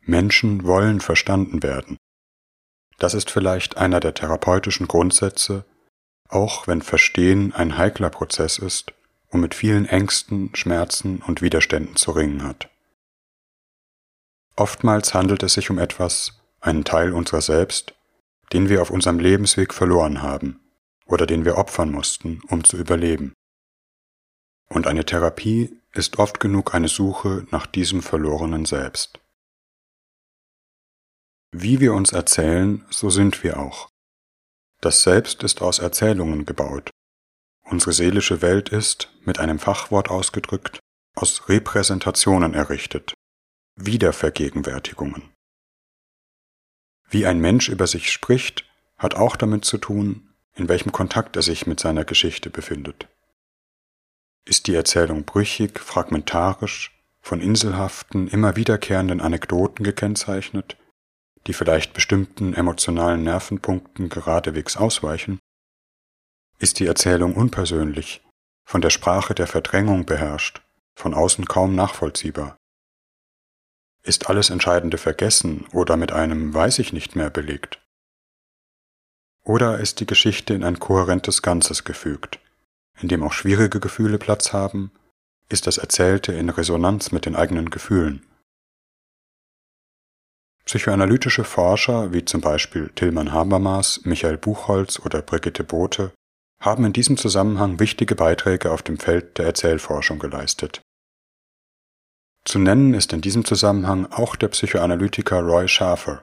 Menschen 0.00 0.64
wollen 0.64 1.00
verstanden 1.00 1.62
werden. 1.62 1.96
Das 2.98 3.14
ist 3.14 3.30
vielleicht 3.30 3.76
einer 3.76 4.00
der 4.00 4.14
therapeutischen 4.14 4.88
Grundsätze, 4.88 5.64
auch 6.28 6.66
wenn 6.66 6.82
Verstehen 6.82 7.52
ein 7.54 7.78
heikler 7.78 8.10
Prozess 8.10 8.58
ist 8.58 8.92
und 9.28 9.40
mit 9.40 9.54
vielen 9.54 9.86
Ängsten, 9.86 10.54
Schmerzen 10.54 11.22
und 11.22 11.42
Widerständen 11.42 11.96
zu 11.96 12.10
ringen 12.10 12.42
hat. 12.42 12.68
Oftmals 14.56 15.14
handelt 15.14 15.42
es 15.44 15.54
sich 15.54 15.70
um 15.70 15.78
etwas, 15.78 16.40
einen 16.60 16.84
Teil 16.84 17.12
unserer 17.12 17.40
selbst, 17.40 17.94
den 18.52 18.68
wir 18.68 18.82
auf 18.82 18.90
unserem 18.90 19.20
Lebensweg 19.20 19.72
verloren 19.72 20.22
haben 20.22 20.58
oder 21.08 21.26
den 21.26 21.44
wir 21.44 21.58
opfern 21.58 21.90
mussten, 21.90 22.40
um 22.48 22.62
zu 22.62 22.76
überleben. 22.76 23.32
Und 24.68 24.86
eine 24.86 25.04
Therapie 25.04 25.80
ist 25.92 26.20
oft 26.20 26.38
genug 26.38 26.74
eine 26.74 26.88
Suche 26.88 27.46
nach 27.50 27.66
diesem 27.66 28.02
verlorenen 28.02 28.66
Selbst. 28.66 29.18
Wie 31.50 31.80
wir 31.80 31.94
uns 31.94 32.12
erzählen, 32.12 32.84
so 32.90 33.10
sind 33.10 33.42
wir 33.42 33.58
auch. 33.58 33.88
Das 34.80 35.02
Selbst 35.02 35.42
ist 35.42 35.62
aus 35.62 35.80
Erzählungen 35.80 36.46
gebaut, 36.46 36.90
Unsere 37.70 37.92
seelische 37.92 38.40
Welt 38.40 38.70
ist, 38.70 39.12
mit 39.24 39.38
einem 39.38 39.58
Fachwort 39.58 40.08
ausgedrückt, 40.08 40.80
aus 41.14 41.50
Repräsentationen 41.50 42.54
errichtet, 42.54 43.12
Wiedervergegenwärtigungen. 43.76 45.30
Wie 47.10 47.26
ein 47.26 47.40
Mensch 47.40 47.68
über 47.68 47.86
sich 47.86 48.10
spricht, 48.10 48.64
hat 48.96 49.16
auch 49.16 49.36
damit 49.36 49.66
zu 49.66 49.76
tun, 49.76 50.27
in 50.58 50.68
welchem 50.68 50.92
Kontakt 50.92 51.36
er 51.36 51.42
sich 51.42 51.66
mit 51.66 51.80
seiner 51.80 52.04
Geschichte 52.04 52.50
befindet. 52.50 53.08
Ist 54.44 54.66
die 54.66 54.74
Erzählung 54.74 55.24
brüchig, 55.24 55.78
fragmentarisch, 55.78 56.94
von 57.20 57.40
inselhaften, 57.40 58.28
immer 58.28 58.56
wiederkehrenden 58.56 59.20
Anekdoten 59.20 59.84
gekennzeichnet, 59.84 60.76
die 61.46 61.52
vielleicht 61.52 61.92
bestimmten 61.92 62.54
emotionalen 62.54 63.22
Nervenpunkten 63.22 64.08
geradewegs 64.08 64.76
ausweichen, 64.76 65.38
ist 66.58 66.80
die 66.80 66.86
Erzählung 66.86 67.34
unpersönlich, 67.34 68.22
von 68.64 68.80
der 68.80 68.90
Sprache 68.90 69.34
der 69.34 69.46
Verdrängung 69.46 70.06
beherrscht, 70.06 70.62
von 70.96 71.14
außen 71.14 71.44
kaum 71.44 71.74
nachvollziehbar. 71.74 72.56
Ist 74.02 74.28
alles 74.28 74.50
Entscheidende 74.50 74.98
vergessen 74.98 75.66
oder 75.72 75.96
mit 75.96 76.12
einem 76.12 76.54
Weiß 76.54 76.78
ich 76.78 76.92
nicht 76.92 77.14
mehr 77.14 77.30
belegt? 77.30 77.80
Oder 79.48 79.78
ist 79.78 79.98
die 80.00 80.06
Geschichte 80.06 80.52
in 80.52 80.62
ein 80.62 80.78
kohärentes 80.78 81.40
Ganzes 81.40 81.84
gefügt, 81.84 82.38
in 83.00 83.08
dem 83.08 83.22
auch 83.22 83.32
schwierige 83.32 83.80
Gefühle 83.80 84.18
Platz 84.18 84.52
haben, 84.52 84.92
ist 85.48 85.66
das 85.66 85.78
Erzählte 85.78 86.34
in 86.34 86.50
Resonanz 86.50 87.12
mit 87.12 87.24
den 87.24 87.34
eigenen 87.34 87.70
Gefühlen? 87.70 88.26
Psychoanalytische 90.66 91.44
Forscher 91.44 92.12
wie 92.12 92.26
zum 92.26 92.42
Beispiel 92.42 92.90
Tilman 92.94 93.32
Habermas, 93.32 94.02
Michael 94.04 94.36
Buchholz 94.36 95.00
oder 95.00 95.22
Brigitte 95.22 95.64
Bote 95.64 96.12
haben 96.60 96.84
in 96.84 96.92
diesem 96.92 97.16
Zusammenhang 97.16 97.80
wichtige 97.80 98.16
Beiträge 98.16 98.70
auf 98.70 98.82
dem 98.82 98.98
Feld 98.98 99.38
der 99.38 99.46
Erzählforschung 99.46 100.18
geleistet. 100.18 100.82
Zu 102.44 102.58
nennen 102.58 102.92
ist 102.92 103.14
in 103.14 103.22
diesem 103.22 103.46
Zusammenhang 103.46 104.12
auch 104.12 104.36
der 104.36 104.48
Psychoanalytiker 104.48 105.40
Roy 105.40 105.68
Schafer, 105.68 106.22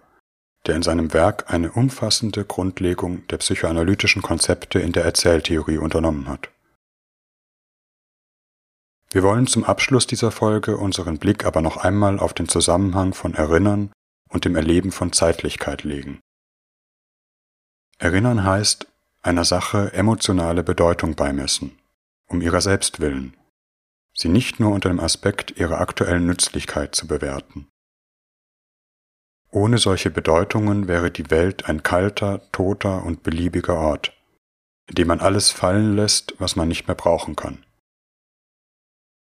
der 0.65 0.75
in 0.75 0.84
seinem 0.84 1.13
Werk 1.13 1.51
eine 1.54 1.71
umfassende 1.71 2.45
Grundlegung 2.45 3.28
der 3.28 3.38
psychoanalytischen 3.38 4.21
Konzepte 4.21 4.80
in 4.80 4.91
der 4.91 5.06
Erzähltheorie 5.06 5.78
unternommen 5.78 6.28
hat. 6.28 6.49
Wir 9.12 9.23
wollen 9.23 9.47
zum 9.47 9.63
Abschluss 9.63 10.08
dieser 10.08 10.32
Folge 10.32 10.78
unseren 10.78 11.19
Blick 11.19 11.45
aber 11.45 11.62
noch 11.62 11.78
einmal 11.78 12.19
auf 12.19 12.34
den 12.34 12.49
Zusammenhang 12.49 13.13
von 13.13 13.34
Erinnern 13.34 13.91
und 14.30 14.45
dem 14.45 14.56
Erleben 14.56 14.91
von 14.91 15.13
Zeitlichkeit 15.13 15.84
legen. 15.84 16.19
Erinnern 17.97 18.43
heißt, 18.43 18.88
einer 19.21 19.45
Sache 19.45 19.93
emotionale 19.93 20.63
Bedeutung 20.63 21.15
beimessen, 21.15 21.80
um 22.28 22.41
ihrer 22.41 22.62
selbst 22.62 22.99
willen, 22.99 23.38
sie 24.13 24.30
nicht 24.30 24.60
nur 24.60 24.73
unter 24.73 24.89
dem 24.89 24.99
Aspekt 24.99 25.58
ihrer 25.58 25.80
aktuellen 25.80 26.25
Nützlichkeit 26.25 26.95
zu 26.95 27.08
bewerten. 27.08 27.67
Ohne 29.56 29.78
solche 29.78 30.12
Bedeutungen 30.12 30.89
wäre 30.89 31.12
die 31.12 31.32
Welt 31.32 31.70
ein 31.70 31.82
kalter, 31.82 32.41
toter 32.52 33.06
und 33.06 33.24
beliebiger 33.24 33.78
Ort, 33.78 34.12
in 34.89 34.96
dem 34.96 35.08
man 35.08 35.22
alles 35.22 35.50
fallen 35.50 35.96
lässt, 35.96 36.36
was 36.39 36.58
man 36.58 36.68
nicht 36.68 36.88
mehr 36.88 36.96
brauchen 36.96 37.38
kann. 37.38 37.65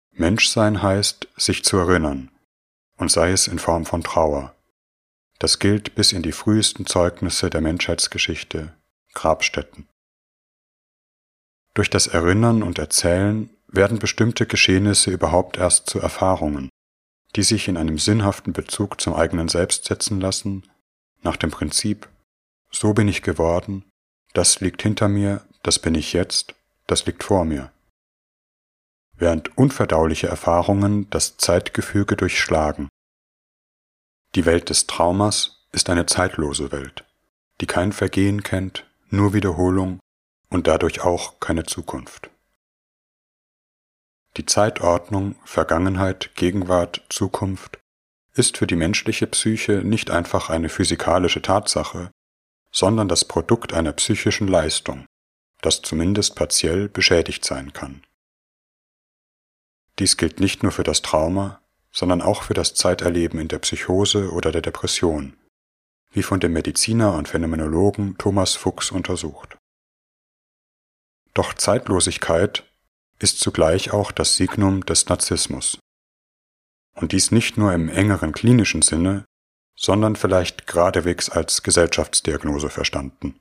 Menschsein 0.09 0.81
heißt, 0.81 1.27
sich 1.37 1.63
zu 1.63 1.77
erinnern, 1.77 2.31
und 2.97 3.11
sei 3.11 3.29
es 3.31 3.47
in 3.47 3.59
Form 3.59 3.85
von 3.85 4.03
Trauer. 4.03 4.55
Das 5.37 5.59
gilt 5.59 5.93
bis 5.93 6.13
in 6.13 6.23
die 6.23 6.31
frühesten 6.31 6.87
Zeugnisse 6.87 7.51
der 7.51 7.61
Menschheitsgeschichte, 7.61 8.73
Grabstätten. 9.13 9.87
Durch 11.75 11.91
das 11.91 12.07
Erinnern 12.07 12.63
und 12.63 12.79
Erzählen 12.79 13.51
werden 13.67 13.99
bestimmte 13.99 14.47
Geschehnisse 14.47 15.11
überhaupt 15.11 15.57
erst 15.57 15.91
zu 15.91 15.99
Erfahrungen, 15.99 16.69
die 17.35 17.43
sich 17.43 17.67
in 17.67 17.77
einem 17.77 17.97
sinnhaften 17.97 18.53
Bezug 18.53 19.01
zum 19.01 19.13
eigenen 19.13 19.47
Selbst 19.47 19.85
setzen 19.85 20.21
lassen, 20.21 20.63
nach 21.21 21.37
dem 21.37 21.51
Prinzip 21.51 22.09
So 22.69 22.93
bin 22.93 23.07
ich 23.07 23.21
geworden, 23.21 23.85
das 24.33 24.59
liegt 24.59 24.81
hinter 24.81 25.07
mir, 25.07 25.45
das 25.61 25.79
bin 25.79 25.95
ich 25.95 26.13
jetzt, 26.13 26.55
das 26.87 27.05
liegt 27.05 27.23
vor 27.23 27.45
mir. 27.45 27.71
Während 29.15 29.57
unverdauliche 29.57 30.27
Erfahrungen 30.27 31.09
das 31.09 31.37
Zeitgefüge 31.37 32.15
durchschlagen. 32.15 32.89
Die 34.35 34.45
Welt 34.45 34.69
des 34.69 34.87
Traumas 34.87 35.67
ist 35.71 35.89
eine 35.89 36.07
zeitlose 36.07 36.71
Welt, 36.71 37.05
die 37.61 37.67
kein 37.67 37.93
Vergehen 37.93 38.41
kennt, 38.41 38.85
nur 39.09 39.33
Wiederholung 39.33 39.99
und 40.49 40.67
dadurch 40.67 41.01
auch 41.01 41.39
keine 41.39 41.63
Zukunft. 41.63 42.29
Die 44.37 44.45
Zeitordnung 44.47 45.35
Vergangenheit, 45.45 46.31
Gegenwart, 46.35 47.05
Zukunft 47.09 47.79
ist 48.33 48.57
für 48.57 48.65
die 48.65 48.75
menschliche 48.75 49.27
Psyche 49.27 49.83
nicht 49.83 50.09
einfach 50.09 50.49
eine 50.49 50.69
physikalische 50.69 51.41
Tatsache, 51.41 52.09
sondern 52.71 53.07
das 53.07 53.25
Produkt 53.25 53.73
einer 53.73 53.93
psychischen 53.93 54.47
Leistung, 54.47 55.05
das 55.61 55.83
zumindest 55.83 56.35
partiell 56.35 56.89
beschädigt 56.89 57.45
sein 57.45 57.73
kann. 57.73 58.03
Dies 59.99 60.17
gilt 60.17 60.39
nicht 60.39 60.63
nur 60.63 60.71
für 60.71 60.83
das 60.83 61.03
Trauma, 61.03 61.61
sondern 61.91 62.23
auch 62.23 62.41
für 62.41 62.55
das 62.55 62.73
Zeiterleben 62.73 63.37
in 63.39 63.49
der 63.49 63.59
Psychose 63.59 64.31
oder 64.31 64.51
der 64.51 64.63
Depression, 64.63 65.37
wie 66.11 66.23
von 66.23 66.39
dem 66.39 66.53
Mediziner 66.53 67.13
und 67.13 67.27
Phänomenologen 67.27 68.17
Thomas 68.17 68.55
Fuchs 68.55 68.89
untersucht. 68.89 69.55
Doch 71.35 71.53
Zeitlosigkeit 71.53 72.63
ist 73.23 73.39
zugleich 73.39 73.91
auch 73.91 74.11
das 74.11 74.35
Signum 74.35 74.85
des 74.85 75.07
Narzissmus. 75.07 75.79
Und 76.93 77.13
dies 77.13 77.31
nicht 77.31 77.57
nur 77.57 77.73
im 77.73 77.89
engeren 77.89 78.33
klinischen 78.33 78.81
Sinne, 78.81 79.25
sondern 79.75 80.15
vielleicht 80.15 80.67
geradewegs 80.67 81.29
als 81.29 81.63
Gesellschaftsdiagnose 81.63 82.69
verstanden. 82.69 83.39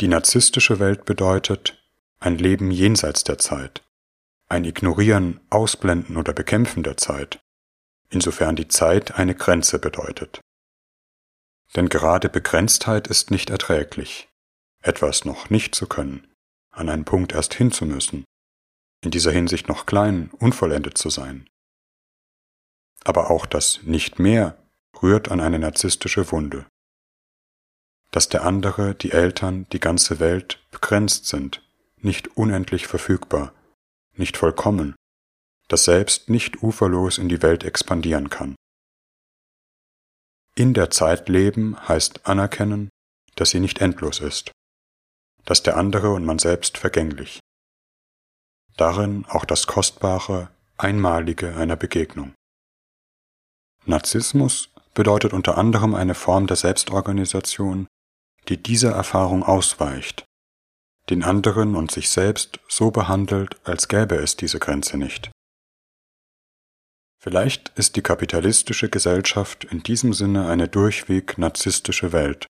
Die 0.00 0.08
narzisstische 0.08 0.78
Welt 0.78 1.04
bedeutet 1.04 1.82
ein 2.20 2.38
Leben 2.38 2.70
jenseits 2.70 3.24
der 3.24 3.38
Zeit, 3.38 3.82
ein 4.48 4.64
Ignorieren, 4.64 5.40
Ausblenden 5.50 6.16
oder 6.16 6.32
Bekämpfen 6.32 6.82
der 6.82 6.96
Zeit, 6.96 7.40
insofern 8.08 8.56
die 8.56 8.68
Zeit 8.68 9.18
eine 9.18 9.34
Grenze 9.34 9.78
bedeutet. 9.78 10.40
Denn 11.76 11.88
gerade 11.88 12.28
Begrenztheit 12.28 13.08
ist 13.08 13.30
nicht 13.30 13.50
erträglich 13.50 14.28
etwas 14.80 15.24
noch 15.24 15.50
nicht 15.50 15.74
zu 15.74 15.86
können, 15.86 16.26
an 16.78 16.88
einen 16.88 17.04
Punkt 17.04 17.32
erst 17.32 17.54
hin 17.54 17.70
zu 17.70 17.84
müssen, 17.86 18.24
in 19.02 19.10
dieser 19.10 19.32
Hinsicht 19.32 19.68
noch 19.68 19.86
klein, 19.86 20.30
unvollendet 20.38 20.98
zu 20.98 21.10
sein. 21.10 21.48
Aber 23.04 23.30
auch 23.30 23.46
das 23.46 23.82
Nicht 23.82 24.18
mehr 24.18 24.56
rührt 25.02 25.30
an 25.30 25.40
eine 25.40 25.58
narzisstische 25.58 26.30
Wunde. 26.32 26.66
Dass 28.10 28.28
der 28.28 28.44
andere, 28.44 28.94
die 28.94 29.12
Eltern, 29.12 29.66
die 29.72 29.80
ganze 29.80 30.18
Welt 30.18 30.64
begrenzt 30.70 31.26
sind, 31.26 31.62
nicht 31.98 32.36
unendlich 32.36 32.86
verfügbar, 32.86 33.52
nicht 34.14 34.36
vollkommen, 34.36 34.94
das 35.68 35.84
Selbst 35.84 36.30
nicht 36.30 36.62
uferlos 36.62 37.18
in 37.18 37.28
die 37.28 37.42
Welt 37.42 37.62
expandieren 37.62 38.30
kann. 38.30 38.56
In 40.54 40.74
der 40.74 40.90
Zeit 40.90 41.28
leben 41.28 41.76
heißt 41.88 42.26
anerkennen, 42.26 42.88
dass 43.36 43.50
sie 43.50 43.60
nicht 43.60 43.80
endlos 43.80 44.18
ist, 44.18 44.50
dass 45.48 45.62
der 45.62 45.78
andere 45.78 46.10
und 46.10 46.26
man 46.26 46.38
selbst 46.38 46.76
vergänglich. 46.76 47.40
Darin 48.76 49.24
auch 49.30 49.46
das 49.46 49.66
Kostbare, 49.66 50.50
Einmalige 50.76 51.56
einer 51.56 51.74
Begegnung. 51.74 52.34
Narzissmus 53.86 54.68
bedeutet 54.92 55.32
unter 55.32 55.56
anderem 55.56 55.94
eine 55.94 56.14
Form 56.14 56.46
der 56.46 56.56
Selbstorganisation, 56.56 57.86
die 58.48 58.62
dieser 58.62 58.92
Erfahrung 58.92 59.42
ausweicht, 59.42 60.26
den 61.08 61.24
anderen 61.24 61.76
und 61.76 61.90
sich 61.90 62.10
selbst 62.10 62.60
so 62.68 62.90
behandelt, 62.90 63.56
als 63.66 63.88
gäbe 63.88 64.16
es 64.16 64.36
diese 64.36 64.58
Grenze 64.58 64.98
nicht. 64.98 65.30
Vielleicht 67.18 67.70
ist 67.70 67.96
die 67.96 68.02
kapitalistische 68.02 68.90
Gesellschaft 68.90 69.64
in 69.64 69.82
diesem 69.82 70.12
Sinne 70.12 70.46
eine 70.46 70.68
durchweg 70.68 71.38
narzisstische 71.38 72.12
Welt. 72.12 72.46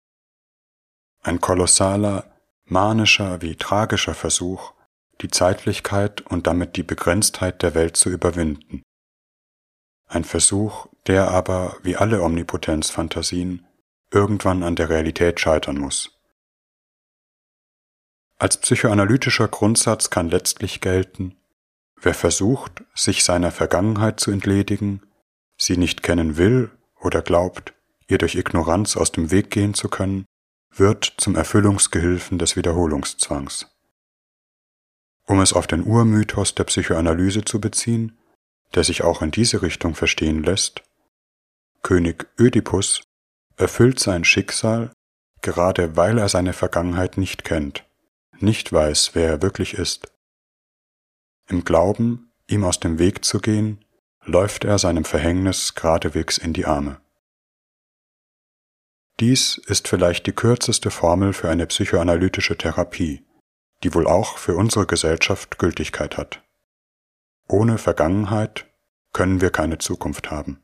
Ein 1.22 1.40
kolossaler, 1.40 2.37
manischer 2.70 3.42
wie 3.42 3.56
tragischer 3.56 4.14
Versuch, 4.14 4.72
die 5.20 5.28
Zeitlichkeit 5.28 6.20
und 6.22 6.46
damit 6.46 6.76
die 6.76 6.82
Begrenztheit 6.82 7.62
der 7.62 7.74
Welt 7.74 7.96
zu 7.96 8.10
überwinden. 8.10 8.82
Ein 10.06 10.24
Versuch, 10.24 10.86
der 11.06 11.30
aber, 11.30 11.76
wie 11.82 11.96
alle 11.96 12.22
Omnipotenzfantasien, 12.22 13.66
irgendwann 14.10 14.62
an 14.62 14.76
der 14.76 14.88
Realität 14.88 15.40
scheitern 15.40 15.78
muss. 15.78 16.18
Als 18.38 18.56
psychoanalytischer 18.58 19.48
Grundsatz 19.48 20.10
kann 20.10 20.30
letztlich 20.30 20.80
gelten, 20.80 21.38
Wer 22.00 22.14
versucht, 22.14 22.84
sich 22.94 23.24
seiner 23.24 23.50
Vergangenheit 23.50 24.20
zu 24.20 24.30
entledigen, 24.30 25.02
sie 25.56 25.76
nicht 25.76 26.02
kennen 26.02 26.36
will 26.36 26.70
oder 27.00 27.22
glaubt, 27.22 27.74
ihr 28.06 28.18
durch 28.18 28.36
Ignoranz 28.36 28.96
aus 28.96 29.10
dem 29.10 29.30
Weg 29.30 29.50
gehen 29.50 29.74
zu 29.74 29.88
können, 29.88 30.24
wird 30.70 31.14
zum 31.16 31.34
Erfüllungsgehilfen 31.34 32.38
des 32.38 32.56
Wiederholungszwangs. 32.56 33.66
Um 35.26 35.40
es 35.40 35.52
auf 35.52 35.66
den 35.66 35.84
Urmythos 35.84 36.54
der 36.54 36.64
Psychoanalyse 36.64 37.44
zu 37.44 37.60
beziehen, 37.60 38.16
der 38.74 38.84
sich 38.84 39.02
auch 39.02 39.22
in 39.22 39.30
diese 39.30 39.62
Richtung 39.62 39.94
verstehen 39.94 40.42
lässt, 40.42 40.82
König 41.82 42.26
Ödipus 42.38 43.02
erfüllt 43.56 43.98
sein 43.98 44.24
Schicksal, 44.24 44.92
gerade 45.42 45.96
weil 45.96 46.18
er 46.18 46.28
seine 46.28 46.52
Vergangenheit 46.52 47.18
nicht 47.18 47.44
kennt, 47.44 47.84
nicht 48.38 48.72
weiß, 48.72 49.14
wer 49.14 49.28
er 49.28 49.42
wirklich 49.42 49.74
ist 49.74 50.08
im 51.48 51.64
Glauben, 51.64 52.30
ihm 52.46 52.64
aus 52.64 52.78
dem 52.78 52.98
Weg 52.98 53.24
zu 53.24 53.40
gehen, 53.40 53.84
läuft 54.24 54.64
er 54.64 54.78
seinem 54.78 55.04
Verhängnis 55.04 55.74
geradewegs 55.74 56.38
in 56.38 56.52
die 56.52 56.66
Arme. 56.66 57.00
Dies 59.20 59.58
ist 59.66 59.88
vielleicht 59.88 60.26
die 60.26 60.32
kürzeste 60.32 60.90
Formel 60.90 61.32
für 61.32 61.50
eine 61.50 61.66
psychoanalytische 61.66 62.56
Therapie, 62.56 63.26
die 63.82 63.92
wohl 63.94 64.06
auch 64.06 64.38
für 64.38 64.54
unsere 64.54 64.86
Gesellschaft 64.86 65.58
Gültigkeit 65.58 66.16
hat. 66.16 66.44
Ohne 67.48 67.78
Vergangenheit 67.78 68.66
können 69.12 69.40
wir 69.40 69.50
keine 69.50 69.78
Zukunft 69.78 70.30
haben. 70.30 70.62